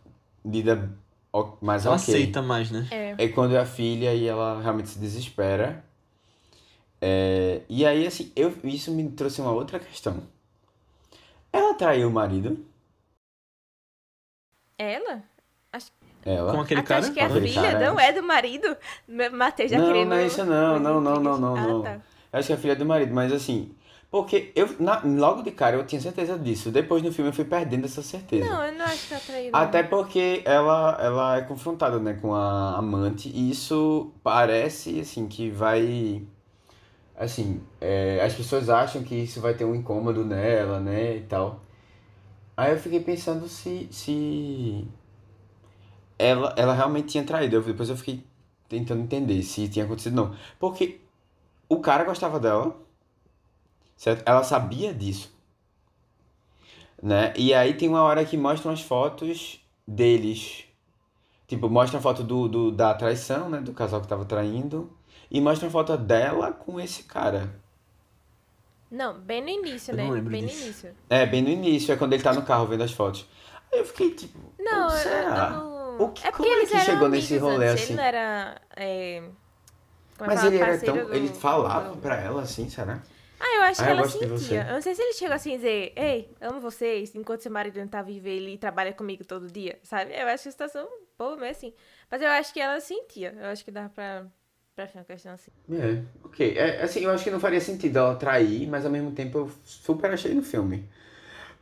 [0.45, 0.89] lida
[1.61, 2.13] mais Ela ok.
[2.13, 2.87] aceita mais, né?
[2.91, 3.15] É.
[3.17, 5.83] É quando é a filha e ela realmente se desespera.
[7.01, 10.23] É, e aí, assim, eu, isso me trouxe uma outra questão.
[11.51, 12.65] Ela traiu o marido?
[14.77, 15.23] Ela?
[16.27, 16.53] Ela?
[16.53, 16.99] Com aquele Ah, cara?
[16.99, 18.77] acha que é Aquele filha, cara, não é do marido?
[19.33, 20.09] Matheus já Não, querendo...
[20.09, 21.83] não é isso não, não, não, não, não, Ah, não.
[21.83, 21.99] tá.
[22.33, 23.71] Acho que é filha do marido, mas assim.
[24.11, 26.71] Porque eu, na- logo de cara, eu tinha certeza disso.
[26.71, 28.49] Depois no filme eu fui perdendo essa certeza.
[28.49, 29.51] Não, eu não acho que traiu.
[29.51, 29.59] não.
[29.59, 35.49] Até porque ela, ela é confrontada, né, com a amante, e isso parece, assim, que
[35.49, 36.21] vai.
[37.15, 41.61] Assim, é, as pessoas acham que isso vai ter um incômodo nela, né, e tal.
[42.55, 44.87] Aí eu fiquei pensando se, se
[46.19, 47.55] ela, ela realmente tinha traído.
[47.55, 48.23] Eu- depois eu fiquei
[48.69, 50.35] tentando entender se tinha acontecido não.
[50.59, 50.99] Porque
[51.69, 52.75] o cara gostava dela,
[53.95, 54.23] certo?
[54.25, 55.35] Ela sabia disso
[57.01, 57.33] né?
[57.37, 60.65] E aí tem uma hora que mostra umas fotos deles.
[61.47, 63.59] Tipo, mostra uma foto do, do, da traição, né?
[63.59, 64.91] Do casal que tava traindo.
[65.29, 67.53] E mostra uma foto dela com esse cara.
[68.89, 70.21] Não, bem no início, Eu né?
[70.21, 70.55] bem disso.
[70.57, 70.95] no início.
[71.09, 73.25] É, bem no início, é quando ele tá no carro vendo as fotos.
[73.71, 75.49] Aí eu fiquei tipo, Não, "Pô, eu- será?
[75.49, 75.76] eu não...
[75.99, 77.93] O que- é como é eles que chegou nesse rolê antes, assim?
[77.93, 78.61] Ele não era...
[78.75, 79.23] É...
[80.17, 80.95] como é Mas ele era tão.
[81.05, 83.01] do- Ele falava do- pra ela assim, será?
[83.39, 84.67] Ah, eu acho Ah, que eu ela sentia.
[84.67, 87.79] Eu não sei se ele chegou assim a dizer, ei, amo vocês, enquanto seu marido
[87.79, 90.11] não tá vivo, ele trabalha comigo todo dia, sabe?
[90.19, 90.87] Eu acho que a situação
[91.17, 91.71] boa meio assim.
[92.09, 93.35] Mas eu acho que ela sentia.
[93.39, 94.25] Eu acho que dá pra,
[94.75, 95.51] pra achar uma questão assim.
[95.71, 96.57] É, ok.
[96.57, 99.51] É, assim, eu acho que não faria sentido ela trair, mas ao mesmo tempo eu
[99.63, 100.89] super achei no filme.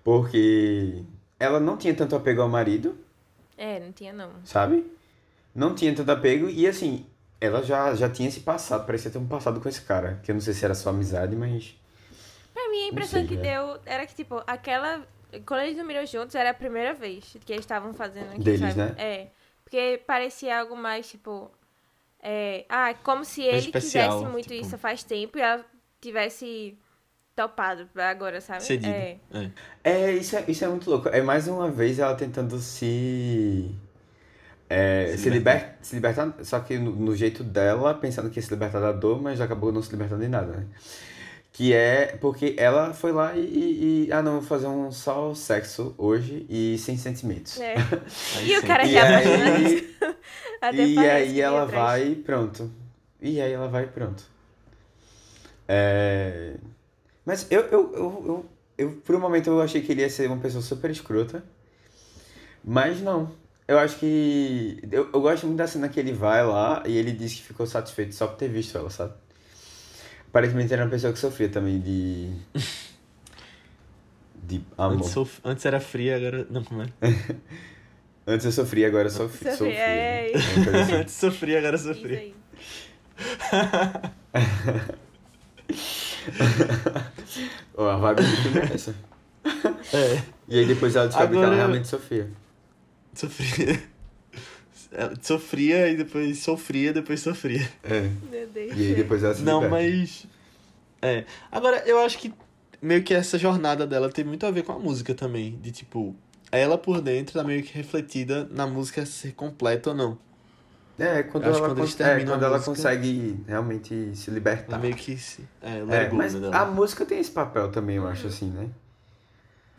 [0.04, 1.04] Porque
[1.40, 2.98] ela não tinha tanto apego ao marido.
[3.58, 4.32] É, não tinha não.
[4.46, 4.86] sabe?
[5.54, 7.06] Não tinha tanto apego e assim,
[7.40, 10.36] ela já, já tinha esse passado, parecia ter um passado com esse cara, que eu
[10.36, 11.76] não sei se era só amizade, mas
[12.54, 13.54] Pra mim, a impressão sei, que é.
[13.54, 15.06] deu era que, tipo, aquela.
[15.46, 18.76] Quando eles dormiram juntos, era a primeira vez que eles estavam fazendo aquilo, Deles, sabe?
[18.78, 18.96] né?
[18.98, 19.28] É.
[19.64, 21.52] Porque parecia algo mais, tipo.
[22.22, 25.66] É, ah, como se ele especial, quisesse muito tipo- isso faz tempo e ela
[26.02, 26.78] tivesse
[27.36, 28.64] topado pra agora, sabe?
[28.64, 28.88] Cedido.
[28.88, 29.20] É.
[29.34, 29.52] É.
[29.84, 31.10] é isso, é, isso é muito louco.
[31.10, 33.76] É mais uma vez ela tentando se.
[34.70, 38.44] é, Se se, liber, se libertar, só que no, no jeito dela, pensando que ia
[38.44, 40.66] se libertar da dor, mas acabou não se libertando de nada, né?
[41.54, 45.34] Que é porque ela foi lá e, e- e- Ah, não, vou fazer um só
[45.34, 47.60] sexo hoje e sem sentimentos.
[47.62, 47.76] É.
[48.44, 49.96] E o cara E já aí.
[50.62, 51.84] Até e aí ela atrás.
[52.02, 52.72] vai e pronto.
[53.22, 54.24] E aí ela vai e pronto.
[55.68, 56.56] É...
[57.26, 58.46] Mas eu, eu, eu, eu,
[58.78, 61.44] eu, por um momento, eu achei que ele ia ser uma pessoa super escrota.
[62.64, 63.32] Mas não.
[63.68, 64.80] Eu acho que.
[64.92, 67.66] Eu, eu gosto muito da cena que ele vai lá e ele diz que ficou
[67.66, 69.14] satisfeito só por ter visto ela, sabe?
[70.28, 72.32] Aparentemente era uma pessoa que sofria também de.
[74.48, 74.98] De amor.
[74.98, 76.46] Antes, sof- antes era fria, agora.
[76.52, 76.88] Não, como é?
[78.28, 79.38] Antes eu sofria, agora eu sofri.
[79.40, 79.72] Sofri, sofri.
[79.74, 80.36] é, é.
[80.82, 80.94] Assim.
[81.02, 82.16] Antes sofria, agora Isso sofri.
[82.16, 82.36] aí.
[87.78, 88.96] Ó, a vibe do filme é essa.
[89.94, 92.30] É, E aí depois ela descobre que Agora- ela realmente sofria.
[93.14, 93.84] sofria.
[94.92, 97.68] Ela Sofria e depois sofria, depois sofria.
[97.84, 98.10] É.
[98.32, 98.78] Meu Deus.
[98.78, 100.26] E aí depois ela se Não, mas.
[101.02, 101.26] É.
[101.52, 102.34] Agora, eu acho que
[102.82, 105.60] meio que essa jornada dela tem muito a ver com a música também.
[105.62, 106.16] De tipo,
[106.50, 110.18] ela por dentro tá meio que refletida na música ser completa ou não.
[110.98, 114.74] É, quando ela, quando cons- é, quando ela música- consegue realmente se libertar.
[114.74, 115.44] Ela meio que se.
[115.62, 116.58] É, É, mas né, dela.
[116.60, 118.70] a música tem esse papel também, eu acho, assim, né?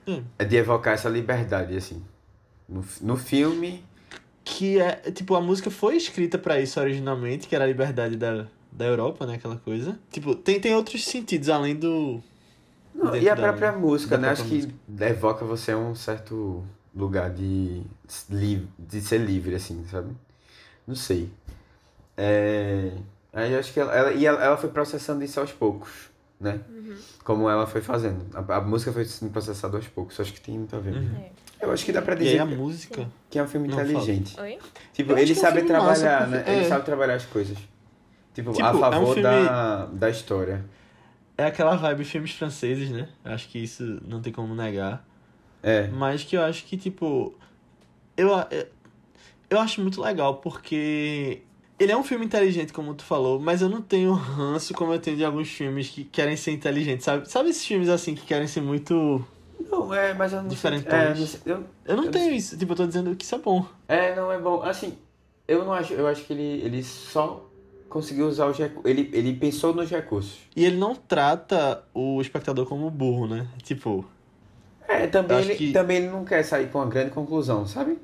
[0.06, 0.22] Hum.
[0.38, 2.02] É de evocar essa liberdade, assim.
[2.68, 3.82] No, no filme,
[4.44, 8.46] Que é, tipo, a música foi escrita pra isso originalmente, que era a liberdade da,
[8.70, 9.34] da Europa, né?
[9.34, 9.98] Aquela coisa.
[10.10, 12.22] Tipo, tem, tem outros sentidos além do.
[12.94, 14.28] Não, e a da- própria música, da né?
[14.30, 16.64] Acho própria que evoca você a um certo
[16.94, 17.82] lugar de,
[18.78, 20.12] de ser livre, assim, sabe?
[20.86, 21.30] Não sei.
[22.16, 22.92] É...
[23.32, 25.90] Aí eu acho que ela, ela- e ela, ela foi processando isso aos poucos,
[26.40, 26.60] né?
[27.22, 28.24] Como ela foi fazendo.
[28.34, 30.18] A, a música foi sendo processada aos poucos.
[30.18, 30.94] Acho que tem muito a ver.
[30.94, 31.16] Uhum.
[31.16, 31.30] É.
[31.60, 33.10] Eu acho que dá pra E dizer aí a que- música.
[33.28, 33.88] que é um filme Não, fala.
[33.90, 34.38] inteligente.
[34.40, 34.58] Oi?
[34.92, 36.44] Tipo, Eu ele que é um sabe trabalhar, né?
[36.46, 36.68] Ele é.
[36.68, 37.56] sabe trabalhar as coisas.
[38.34, 40.64] Tipo, Tipo, a é um favor filme- da, da história.
[41.38, 43.08] É aquela vibe filmes franceses, né?
[43.24, 45.06] Acho que isso não tem como negar.
[45.62, 45.88] É.
[45.88, 47.34] Mas que eu acho que, tipo.
[48.16, 48.30] Eu,
[49.50, 51.42] eu, acho muito legal porque.
[51.78, 54.98] Ele é um filme inteligente, como tu falou, mas eu não tenho ranço como eu
[54.98, 57.28] tenho de alguns filmes que querem ser inteligentes, sabe?
[57.30, 59.22] Sabe esses filmes assim que querem ser muito.
[59.70, 61.34] Não, é, mas eu não Diferentões.
[61.44, 63.38] É, não eu, Eu não Eu tenho isso, tipo, eu tô dizendo que isso é
[63.38, 63.66] bom.
[63.88, 64.62] é, não é bom.
[64.62, 64.96] Assim,
[65.46, 65.92] eu não acho.
[65.92, 67.44] Eu acho que ele, ele só
[67.90, 68.90] conseguiu usar os recursos.
[68.90, 70.38] Ele, ele pensou nos recursos.
[70.56, 73.46] E ele não trata o espectador como burro, né?
[73.62, 74.02] Tipo,
[74.88, 77.98] É, também ele, que- também ele não quer sair com uma grande conclusão, sabe?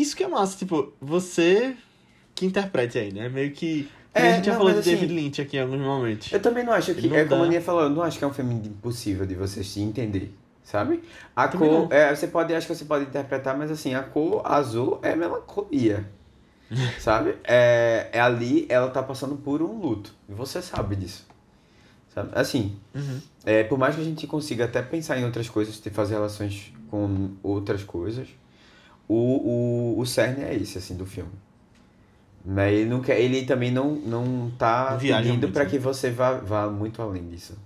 [0.00, 1.74] Isso que é massa, tipo, você
[2.34, 3.28] que interprete aí, né?
[3.28, 3.88] Meio que.
[4.14, 6.32] É, a gente já não, falou de assim- David Lynch aqui em alguns momentos.
[6.32, 7.06] Eu também não acho que.
[7.08, 7.42] Não É como dá.
[7.42, 10.32] a Aninha falou, eu não acho que é um filme impossível de você se entender.
[10.64, 11.02] Sabe?
[11.34, 11.92] A Também cor.
[11.92, 16.06] É, você pode, acho que você pode interpretar, mas assim, a cor azul é melancolia.
[17.00, 17.36] sabe?
[17.44, 20.12] É, é ali, ela tá passando por um luto.
[20.28, 21.26] E você sabe disso.
[22.14, 22.30] Sabe?
[22.34, 23.20] Assim, Uhum.
[23.46, 26.70] é, por mais que a gente consiga até pensar em outras coisas, de fazer relações
[26.90, 28.28] com outras coisas,
[29.08, 31.32] o, o, o cerne é esse, assim, do filme.
[32.44, 32.72] Né?
[32.72, 35.70] Ele, não quer, ele também não, não tá Não viaja pedindo muito, pra né?
[35.70, 37.56] que você vá, vá muito além disso.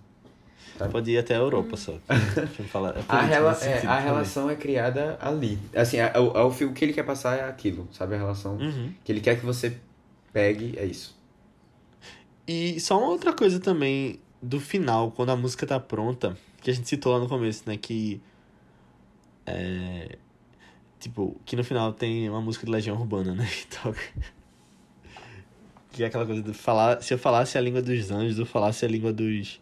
[0.91, 1.93] Pode ir até a Europa só.
[2.43, 5.59] O filme fala- é A, rela, é, a relação é criada ali.
[5.77, 8.15] Assim, a, o, a- o filme que ele quer passar é aquilo, sabe?
[8.15, 8.93] A relação Uhum.
[9.05, 9.77] que ele quer que você
[10.33, 11.17] pegue é isso.
[12.49, 16.75] E só uma outra coisa também do final, quando a música tá pronta, que a
[16.75, 17.77] gente citou lá no começo, né?
[17.77, 18.21] Que.
[19.47, 20.19] É.
[21.03, 23.45] Tipo, que no final tem uma música de Legião Urbana, né?
[23.51, 24.01] Que toca.
[25.91, 27.03] Que é aquela coisa de falar.
[27.03, 29.61] Se eu falasse a língua dos anjos, eu falasse a língua dos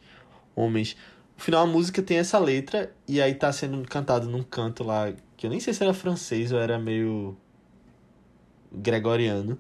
[0.55, 0.97] homens.
[1.37, 5.11] No final a música tem essa letra e aí tá sendo cantado num canto lá,
[5.35, 7.35] que eu nem sei se era francês ou era meio.
[8.71, 9.59] gregoriano.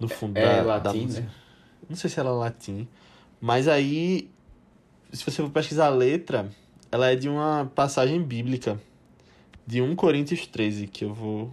[0.00, 1.22] No fundo É da, da latim, música.
[1.26, 1.30] né?
[1.88, 2.88] Não sei se ela é latim.
[3.40, 4.28] Mas aí,
[5.12, 6.50] se você for pesquisar a letra,
[6.90, 8.78] ela é de uma passagem bíblica.
[9.66, 11.52] De 1 Coríntios 13, que eu vou...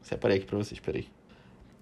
[0.00, 1.06] Separei aqui pra vocês, peraí.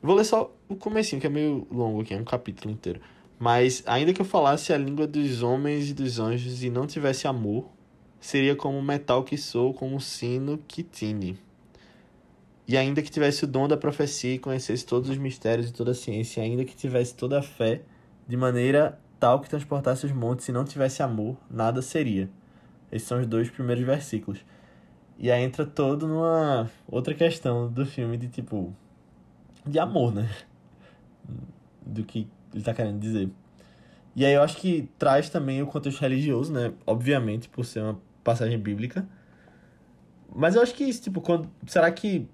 [0.02, 3.00] Vou ler só o comecinho, que é meio longo aqui, é um capítulo inteiro.
[3.38, 7.28] Mas, ainda que eu falasse a língua dos homens e dos anjos e não tivesse
[7.28, 7.68] amor,
[8.20, 11.38] seria como o metal que sou, como o sino que tine.
[12.66, 15.92] E ainda que tivesse o dom da profecia e conhecesse todos os mistérios e toda
[15.92, 17.82] a ciência, ainda que tivesse toda a fé,
[18.26, 22.28] de maneira tal que transportasse os montes e não tivesse amor, nada seria.
[22.90, 24.44] Esses são os dois primeiros versículos.
[25.18, 28.74] E aí entra todo numa outra questão do filme de tipo.
[29.66, 30.28] de amor, né?
[31.84, 33.30] Do que ele tá querendo dizer.
[34.14, 36.72] E aí eu acho que traz também o contexto religioso, né?
[36.86, 39.06] Obviamente, por ser uma passagem bíblica.
[40.34, 41.50] Mas eu acho que isso, tipo, quando.
[41.66, 42.28] Será que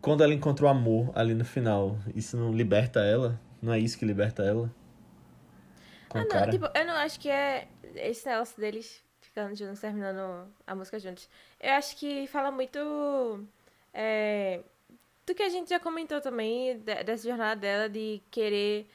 [0.00, 3.40] quando ela encontra o amor ali no final, isso não liberta ela?
[3.60, 4.70] Não é isso que liberta ela?
[6.14, 9.03] com Ah, não, tipo, eu não acho que é esse negócio deles
[9.34, 11.28] ficando juntos, terminando a música juntos.
[11.60, 12.78] Eu acho que fala muito
[13.92, 14.60] é,
[15.26, 18.86] do que a gente já comentou também, de- dessa jornada dela de querer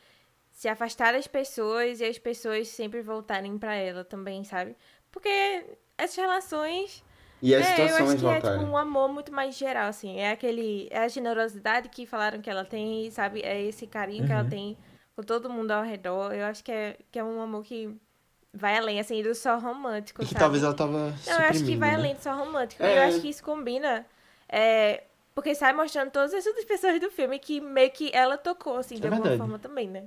[0.52, 4.76] se afastar das pessoas e as pessoas sempre voltarem pra ela também, sabe?
[5.12, 5.30] Porque
[5.98, 7.04] essas relações
[7.42, 8.60] E as é, eu acho situações que é voltarem.
[8.60, 10.20] tipo um amor muito mais geral, assim.
[10.20, 10.88] É aquele.
[10.92, 13.42] É a generosidade que falaram que ela tem, sabe?
[13.42, 14.50] É esse carinho que ela Uhum.
[14.50, 14.78] tem
[15.16, 16.34] com todo mundo ao redor.
[16.34, 17.94] Eu acho que é, que é um amor que
[18.54, 20.40] vai além, assim, do só romântico, E que sabe?
[20.40, 21.96] talvez ela tava Não, eu acho que vai né?
[21.96, 22.84] além do só romântico.
[22.84, 22.98] É.
[22.98, 24.06] Eu acho que isso combina.
[24.50, 25.04] É,
[25.36, 29.00] porque sai mostrando todas as outras pessoas do filme que meio que ela tocou, assim,
[29.00, 29.38] de É alguma verdade.
[29.38, 30.06] forma também, né?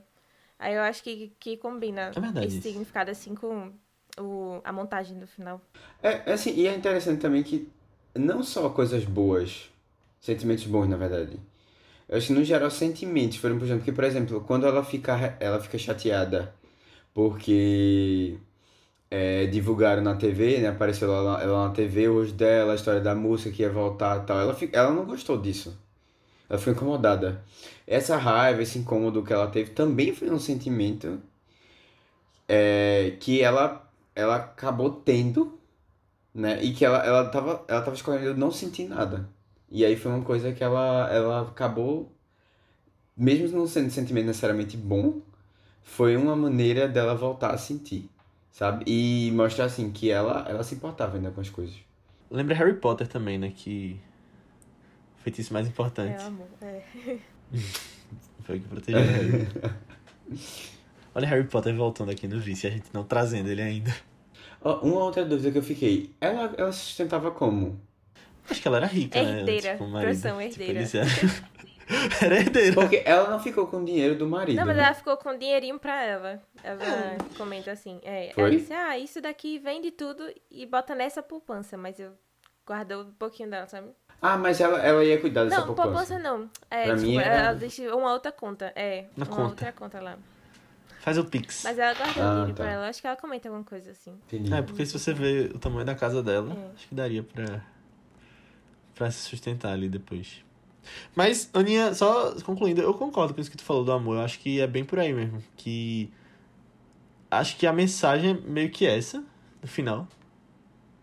[0.59, 3.73] Aí eu acho que, que combina É esse significado, assim, com
[4.19, 5.61] o, a montagem do final.
[6.03, 7.69] É, é assim, e é interessante também que
[8.15, 9.71] não só coisas boas,
[10.21, 11.39] sentimentos bons, na verdade.
[12.09, 15.37] Eu acho que no geral sentimentos foram por exemplo, porque por exemplo, quando ela fica
[15.41, 16.55] ela fica chateada
[17.15, 18.39] porque
[19.11, 23.15] é, divulgaram na TV, né, apareceu ela, ela na TV hoje dela, a história da
[23.15, 24.41] música que ia voltar e tal.
[24.41, 25.79] Ela ela não gostou disso.
[26.49, 27.43] Ela ficou incomodada.
[27.87, 31.21] Essa raiva, esse incômodo que ela teve também foi um sentimento
[32.49, 35.59] é, que ela ela acabou tendo
[36.35, 36.63] né?
[36.63, 39.29] E que ela, ela, tava, ela tava escolhendo não sentir nada.
[39.71, 42.13] E aí foi uma coisa que ela, ela acabou,
[43.17, 45.21] mesmo não sendo um sentimento necessariamente bom,
[45.83, 48.09] foi uma maneira dela voltar a sentir,
[48.51, 48.85] sabe?
[48.87, 51.75] E mostrar assim que ela, ela se importava ainda com as coisas.
[52.31, 53.53] Lembra Harry Potter também, né?
[53.55, 54.01] Que.
[55.19, 56.23] o Feitiço mais É, importante.
[56.25, 56.47] amor.
[56.63, 56.83] É.
[58.45, 59.49] Foi o que protegeu Harry.
[61.15, 63.95] Olha Harry Potter voltando aqui no vice, a gente não trazendo ele ainda.
[64.65, 67.79] Ó, uma outra dúvida que eu fiquei, ela, ela se sustentava como?
[68.49, 69.41] Acho que ela era rica, né?
[69.41, 69.73] Herdeira.
[69.73, 70.09] Tipo, o marido.
[70.09, 70.79] Profissão Tipo, herdeira.
[70.81, 71.09] eles eram-
[72.21, 72.75] era herdeira.
[72.75, 74.57] Porque ela não ficou com o dinheiro do marido.
[74.57, 74.83] Não, mas né?
[74.85, 76.43] ela ficou com dinheirinho pra ela.
[76.63, 76.81] Ela
[77.37, 78.01] comenta assim.
[78.03, 82.13] É, ela disse, ah, isso daqui vende tudo e bota nessa poupança, mas eu
[82.67, 83.89] guardo um pouquinho dela, sabe?
[84.21, 85.89] Ah, mas ela, ela ia cuidar dessa não, poupança.
[85.89, 86.49] poupança não.
[86.71, 88.73] É, Pra tipo, mim era- ela deixa uma outra conta.
[88.77, 89.43] É, Na uma conta.
[89.49, 90.17] outra conta lá.
[91.01, 91.65] Faz o Pix.
[91.65, 92.63] Mas ela guardou Ah, dinheiro tá.
[92.63, 92.89] pra ela.
[92.89, 94.13] Acho que ela comenta alguma coisa assim.
[94.29, 94.55] Entendi.
[94.55, 96.75] É, porque se você vê o tamanho da casa dela, É.
[96.77, 97.61] acho que daria pra,
[98.95, 100.45] pra se sustentar ali depois.
[101.15, 104.17] Mas, Aninha, só concluindo, eu concordo com isso que tu falou do amor.
[104.17, 105.43] Eu acho que é bem por aí mesmo.
[105.57, 106.11] Que.
[107.31, 109.25] Acho que a mensagem é meio que essa,
[109.61, 110.07] no final.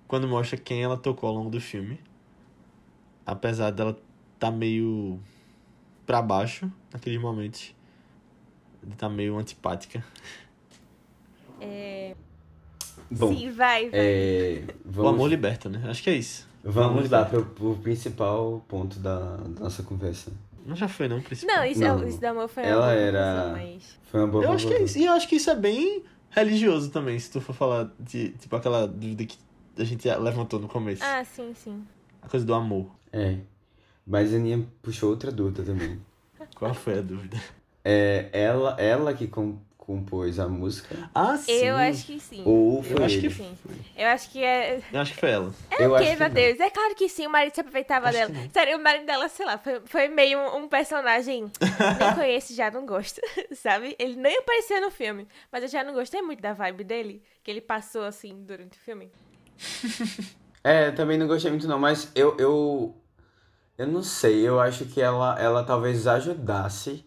[0.08, 2.00] Quando mostra quem ela tocou ao longo do filme.
[3.26, 3.98] Apesar dela
[4.40, 5.20] tá meio
[6.06, 7.74] pra baixo naqueles momentos.
[8.82, 10.04] De tá meio antipática.
[11.62, 12.16] É...
[13.12, 14.00] Bom, Sim, vai, vai.
[14.00, 15.84] é, O vamos, amor liberta, né?
[15.90, 16.49] Acho que é isso.
[16.64, 20.32] Vamos lá pro, pro principal ponto da, da nossa conversa.
[20.66, 21.56] Não já foi, não, o principal.
[21.56, 22.08] Não, isso, Não.
[22.08, 23.98] isso do amor foi Ela uma boa era- mas...
[24.04, 24.98] Foi uma boa Eu acho que é isso.
[25.00, 28.56] E eu acho que isso é bem religioso também, se tu for falar de, tipo,
[28.56, 29.38] aquela dúvida que
[29.78, 31.02] a gente levantou no começo.
[31.04, 31.84] Ah, sim, sim.
[32.22, 32.88] A coisa do amor.
[33.12, 33.38] É.
[34.06, 36.00] Mas a Aninha puxou outra dúvida também.
[36.56, 37.38] Qual foi a dúvida?
[37.84, 39.58] É ela, ela que com-
[39.90, 41.10] compôs a música?
[41.16, 41.52] Ah, sim.
[41.52, 42.44] Eu acho que sim.
[42.46, 43.28] Ou foi Eu acho ele?
[43.28, 43.58] que Sim.
[43.98, 44.80] Eu acho que é...
[44.94, 45.52] Eu acho que foi ela.
[45.80, 46.36] Eu Porque, acho que meu não.
[46.36, 48.50] Deus, é claro que sim, o marido se aproveitava Acho dela.
[48.54, 51.52] Sério, o marido dela, sei lá, foi, foi meio um, um personagem.
[52.00, 53.20] Nem conheço, já não gosto,
[53.52, 53.96] sabe?
[53.98, 57.50] Ele nem apareceu no filme, mas eu já não gostei muito da vibe dele, que
[57.50, 59.12] ele passou assim durante o filme.
[60.64, 62.96] É, também não gostei muito não, mas eu, eu,
[63.76, 67.04] eu não sei, eu acho que ela, ela talvez ajudasse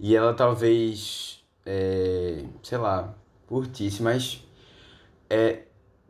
[0.00, 3.14] e ela talvez, é, sei lá,
[3.46, 4.42] curtisse, mas
[5.30, 5.62] é,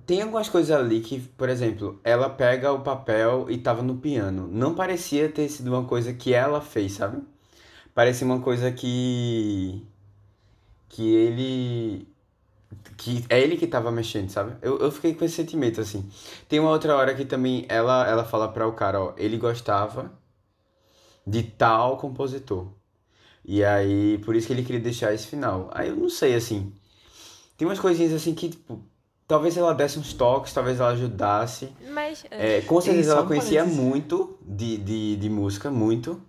[0.07, 4.49] tem algumas coisas ali que, por exemplo, ela pega o papel e tava no piano.
[4.49, 7.23] Não parecia ter sido uma coisa que ela fez, sabe?
[7.95, 9.83] Parecia uma coisa que,
[10.89, 12.09] que ele
[12.97, 14.57] que é ele que tava mexendo, sabe?
[14.63, 16.09] Eu, eu fiquei com esse sentimento, assim.
[16.49, 20.13] Tem uma outra hora que também ela, ela fala para o cara, ó, ele gostava
[21.27, 22.69] de tal compositor.
[23.45, 25.71] E aí, por isso que ele queria deixar esse final.
[25.73, 26.73] Aí eu não sei, assim.
[27.57, 28.81] Tem umas coisinhas assim que, tipo,
[29.29, 31.69] talvez ela desse uns toques, talvez ela ajudasse.
[31.91, 32.25] Mas.
[32.31, 33.85] É, com certeza ela conhecia parênteses.
[33.85, 36.21] muito de, de, de música, muito.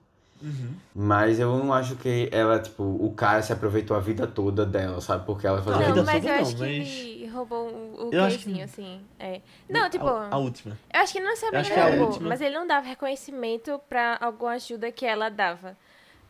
[0.41, 0.69] Uhum.
[0.93, 4.99] Mas eu não acho que ela, tipo, o cara se aproveitou a vida toda dela,
[5.01, 5.25] sabe?
[5.25, 5.85] Porque ela a fazia.
[5.87, 8.61] vida Não, mas toda eu não, acho que mas- ele roubou o, Eu acho que-
[8.61, 9.01] assim.
[9.17, 9.41] É.
[9.69, 10.05] Não, tipo.
[10.05, 10.77] A, a última.
[10.93, 12.29] Eu acho que não Eu sabia acho que que é roubou, última.
[12.29, 15.75] mas ele não dava reconhecimento pra alguma ajuda que ela dava.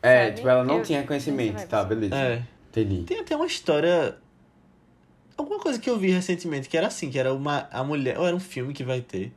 [0.02, 0.36] É, sabe?
[0.36, 2.14] tipo, ela não Eu- tinha conhecimento, tá, beleza.
[2.14, 2.42] É.
[2.70, 3.04] Entendi.
[3.04, 4.16] Tem até uma história.
[5.36, 7.68] Alguma coisa que eu vi recentemente, que era assim, que era uma.
[7.70, 8.18] A mulher.
[8.18, 9.32] Ou era um filme que vai ter.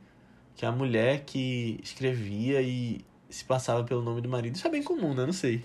[0.56, 3.00] Que é a mulher que escrevia e
[3.30, 4.56] se passava pelo nome do marido.
[4.56, 5.24] Isso é bem comum, né?
[5.24, 5.62] Não sei.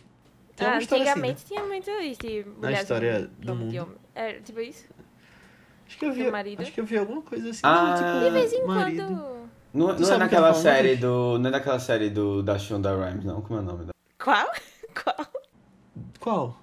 [0.56, 1.48] Tem ah, uma história assim, antigamente né?
[1.48, 2.20] tinha muito isso.
[2.22, 3.98] de mulheres história do mundo.
[4.14, 4.86] É, tipo isso.
[5.88, 6.24] Acho que eu vi,
[6.60, 7.60] acho que eu vi alguma coisa assim.
[7.64, 9.04] Ah, tipo, De vez em marido.
[9.06, 9.36] quando.
[9.74, 11.38] Não, Tu não é naquela falando, série do.
[11.38, 13.41] Não é naquela série do da Shonda Rhimes, não?
[13.41, 13.86] Como é o nome?
[13.86, 13.91] da-
[14.24, 14.50] Qual?
[15.04, 15.28] Qual?
[16.20, 16.58] Qual?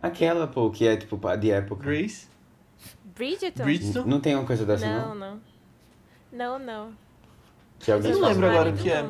[0.00, 1.82] Aquela, pô, que é tipo de época.
[1.84, 2.28] Grace?
[3.04, 3.64] Bridgerton?
[3.64, 4.04] Bridgerton?
[4.08, 5.30] Não tem uma coisa dessa, Não, não?
[5.32, 5.40] não.
[6.30, 6.92] Não, não.
[7.78, 9.08] Que alguém Eu não lembro agora o que é.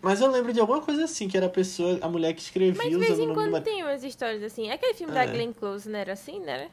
[0.00, 2.74] Mas eu lembro de alguma coisa assim, que era a pessoa, a mulher que escrevia
[2.76, 4.70] Mas de vez em quando tem umas histórias assim.
[4.70, 5.26] Aquele filme da É.
[5.26, 6.70] Glenn Close, não era assim, né?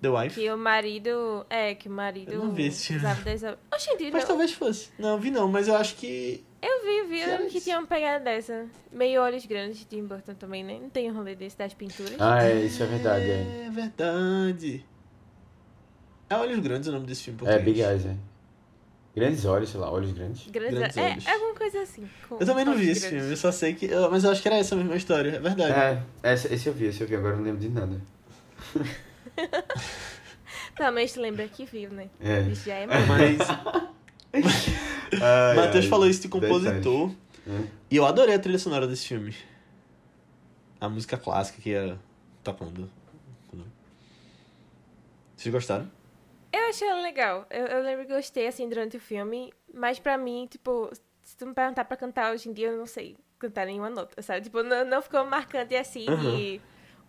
[0.00, 0.40] The Wife?
[0.40, 1.44] Que o marido.
[1.50, 2.32] É, que o marido.
[2.32, 3.02] Eu não vi esse filme.
[3.02, 3.58] usava dessa.
[3.72, 4.28] Oxente, Mas não.
[4.28, 4.90] talvez fosse.
[4.98, 6.44] Não, vi não, mas eu acho que.
[6.62, 7.50] Eu vi, vi.
[7.50, 8.66] Que tinha uma pegada dessa.
[8.90, 10.78] Meio olhos grandes de Tim Burton também, né?
[10.80, 12.14] Não tem um rolê desse das pinturas.
[12.18, 13.64] Ah, é, isso é verdade, é.
[13.66, 14.84] É verdade.
[16.28, 17.38] É Olhos Grandes o nome desse filme.
[17.40, 17.76] em É, português.
[17.76, 18.16] Big Eyes, é.
[19.14, 20.46] Grandes olhos, sei lá, olhos grandes.
[20.48, 21.26] Grandes, Grandes é, olhos.
[21.26, 22.08] é alguma coisa assim.
[22.28, 23.18] com Eu também não vi esse grandes.
[23.18, 23.88] filme, eu só sei que.
[24.10, 26.02] Mas eu acho que era essa a mesma história, é verdade.
[26.22, 28.00] É, esse, esse eu vi, esse eu vi, agora eu não lembro de nada.
[30.76, 32.08] Pelo menos tu lembra que viu, né?
[32.20, 32.40] É.
[32.42, 33.06] Isso já é mais.
[33.08, 33.38] Mas.
[35.22, 37.10] Ai, Matheus ai, falou isso de compositor.
[37.90, 39.34] E eu adorei a trilha sonora desse filme.
[40.80, 41.98] A música clássica que ia
[42.42, 42.90] tocando.
[45.36, 45.90] Vocês gostaram?
[46.52, 47.46] Eu achei ela legal.
[47.50, 49.52] Eu, eu lembro que gostei, assim, durante o filme.
[49.72, 50.90] Mas pra mim, tipo,
[51.22, 54.20] se tu me perguntar pra cantar hoje em dia, eu não sei cantar nenhuma nota,
[54.22, 54.40] sabe?
[54.40, 56.36] Tipo, não, não ficou marcante assim Uhum.
[56.36, 56.60] de...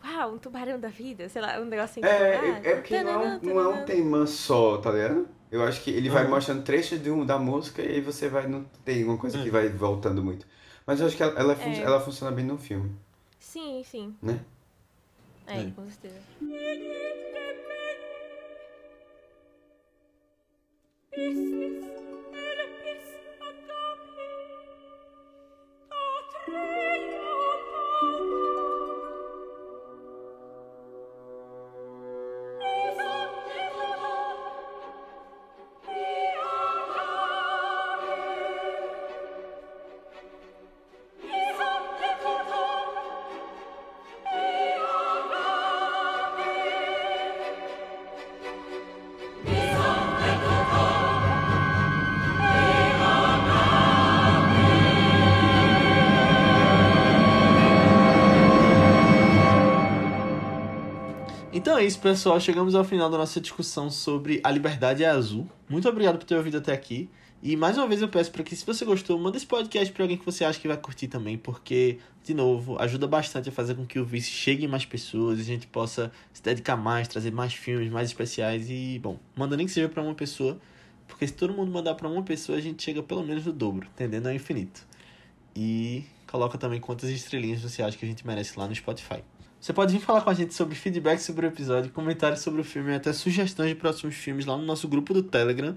[0.04, 2.06] Uau, um tubarão da vida, sei lá, um negócio assim.
[2.06, 5.28] É, é, é porque não é, um, não é um tema só, tá ligado?
[5.52, 6.30] Eu acho que ele vai Uhum.
[6.32, 8.48] mostrando trechos de um, da música e aí você vai.
[8.48, 10.46] Não tem uma coisa que vai voltando muito.
[10.86, 11.82] Mas eu acho que ela, ela, fun- É.
[11.82, 12.96] ela funciona bem no filme,
[13.40, 14.16] Sim, sim.
[14.22, 14.40] né?
[15.48, 15.72] É, É.
[15.76, 16.16] com certeza.
[26.48, 26.87] Então é
[61.88, 62.38] isso, pessoal.
[62.38, 65.50] Chegamos ao final da nossa discussão sobre A Liberdade é Azul.
[65.70, 67.10] Muito obrigado por ter ouvido até aqui.
[67.42, 70.04] E mais uma vez eu peço para que, se você gostou, manda esse podcast para
[70.04, 73.74] alguém que você acha que vai curtir também, porque, de novo, ajuda bastante a fazer
[73.74, 77.08] com que o Vice chegue em mais pessoas e a gente possa se dedicar mais,
[77.08, 78.70] trazer mais filmes, mais especiais.
[78.70, 80.60] E, bom, manda nem que seja para uma pessoa,
[81.08, 83.88] porque se todo mundo mandar para uma pessoa, a gente chega pelo menos no dobro,
[83.94, 84.28] entendendo?
[84.28, 84.86] É infinito.
[85.56, 89.24] E coloca também quantas estrelinhas você acha que a gente merece lá no Spotify.
[89.60, 92.64] Você pode vir falar com a gente sobre feedback sobre o episódio, comentários sobre o
[92.64, 95.76] filme e até sugestões de próximos filmes lá no nosso grupo do Telegram.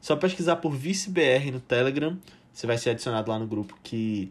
[0.00, 2.18] Só pesquisar por ViceBR no Telegram.
[2.52, 4.30] Você vai ser adicionado lá no grupo que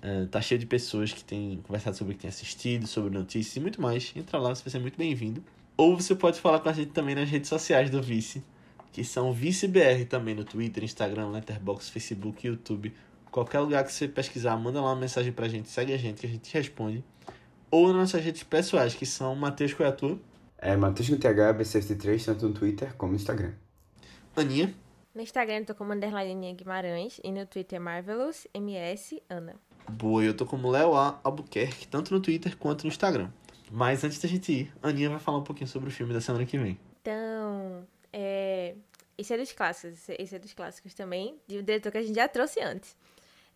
[0.00, 3.54] eh, tá cheio de pessoas que têm conversado sobre o que tem assistido, sobre notícias
[3.54, 4.12] e muito mais.
[4.16, 5.44] Entra lá, você vai ser muito bem-vindo.
[5.76, 8.42] Ou você pode falar com a gente também nas redes sociais do Vice,
[8.92, 12.94] que são ViceBR também no Twitter, Instagram, Letterboxd, Facebook, YouTube.
[13.30, 16.26] Qualquer lugar que você pesquisar, manda lá uma mensagem pra gente, segue a gente que
[16.26, 17.04] a gente responde
[17.70, 20.20] ou nas nossas redes pessoais, que são Matheus Coiatu,
[20.60, 23.52] É Matheus com TH, B63, tanto no Twitter como no Instagram.
[24.36, 24.74] Aninha,
[25.14, 29.54] No Instagram eu tô como underline Aninha Guimarães e no Twitter Marvelous MS Ana.
[29.88, 31.18] boa, eu tô como Léo A.
[31.24, 33.30] Albuquerque, tanto no Twitter quanto no Instagram.
[33.70, 36.20] Mas antes da gente ir, a Aninha vai falar um pouquinho sobre o filme da
[36.20, 36.78] semana que vem.
[37.02, 38.74] Então, é...
[39.16, 42.02] esse é dos clássicos, esse- esse é dos clássicos também, de um diretor que a
[42.02, 42.96] gente já trouxe antes.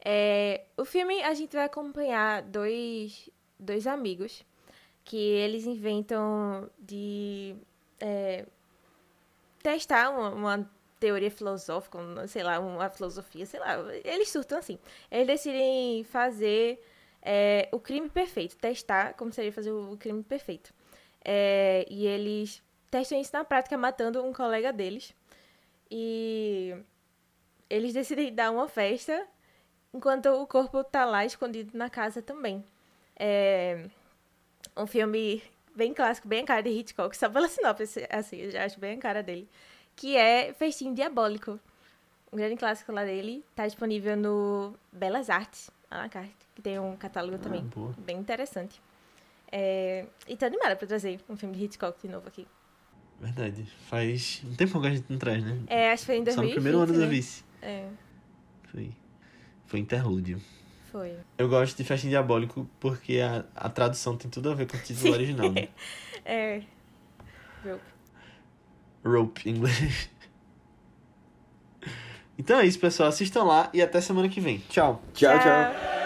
[0.04, 3.30] É, o filme a gente vai acompanhar dois,
[3.62, 4.44] dois amigos
[5.04, 7.56] que eles inventam de
[8.00, 8.46] é,
[9.62, 10.70] testar uma, uma
[11.00, 13.74] teoria filosófica, um, sei lá, uma filosofia, sei lá,
[14.04, 14.78] eles surtam assim.
[15.10, 16.80] Eles decidem fazer
[17.20, 20.72] é, o crime perfeito, testar como seria fazer o crime perfeito.
[21.24, 25.14] É, e eles testam isso na prática matando um colega deles.
[25.90, 26.74] E
[27.68, 29.26] eles decidem dar uma festa
[29.92, 32.64] enquanto o corpo tá lá escondido na casa também.
[33.24, 33.84] É
[34.76, 35.40] um filme
[35.76, 38.96] bem clássico, bem a cara de Hitchcock, só pela sinopse, assim, eu já acho bem
[38.96, 39.48] a cara dele.
[39.94, 41.60] Que é Festim Diabólico.
[42.32, 43.44] Um grande clássico lá dele.
[43.54, 47.94] Tá disponível no Belas Artes, lá na carta, que tem um catálogo também Ah, boa.
[47.98, 48.82] bem interessante.
[49.52, 50.04] É...
[50.26, 52.48] E tô animada pra trazer um filme de Hitchcock de novo aqui.
[53.20, 53.64] Verdade.
[53.88, 55.60] Faz um tempo que a gente não traz, né?
[55.68, 57.04] É, acho que foi em Só no 2020, primeiro ano né?
[57.04, 57.44] do Vice.
[57.60, 57.88] É,
[58.64, 58.90] Foi,
[59.66, 60.40] foi interlúdio.
[60.92, 61.16] Foi.
[61.38, 64.80] Eu gosto de Festim Diabólico porque a, a tradução tem tudo a ver com o
[64.80, 65.12] título Sim.
[65.12, 65.68] original, né?
[66.24, 66.62] É.
[67.64, 67.82] Rope.
[69.04, 70.10] Rope em inglês.
[72.38, 73.10] Então é isso, pessoal.
[73.10, 74.58] Assistam lá e até semana que vem.
[74.68, 75.02] Tchau.
[75.12, 75.42] Tchau, tchau.
[75.44, 76.01] Thank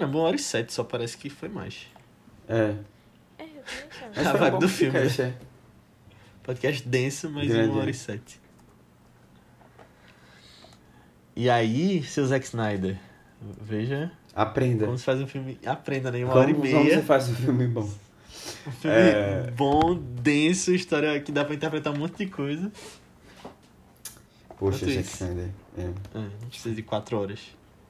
[0.00, 1.86] Caramba, uma hora e sete só parece que foi mais.
[2.48, 2.74] É.
[3.38, 3.62] É, eu.
[4.16, 5.34] Mas A um vibe bom do filme, podcast, é.
[6.42, 7.92] Podcast denso, mas Grande, uma hora é.
[7.92, 8.40] e sete.
[11.36, 12.98] E aí, seu Zack Snyder,
[13.60, 14.86] veja Aprenda.
[14.86, 15.58] como se faz um filme.
[15.66, 16.18] Aprenda, né?
[16.24, 16.96] Uma Como, hora e como meia.
[16.96, 17.82] você faz um filme bom.
[18.66, 19.50] Um filme É.
[19.54, 22.72] bom, denso, história que dá pra interpretar um monte de coisa.
[24.58, 25.24] Poxa, Quanto Zack isso?
[25.24, 25.50] Snyder.
[25.78, 25.82] É.
[25.82, 27.40] É, não precisa de quatro horas.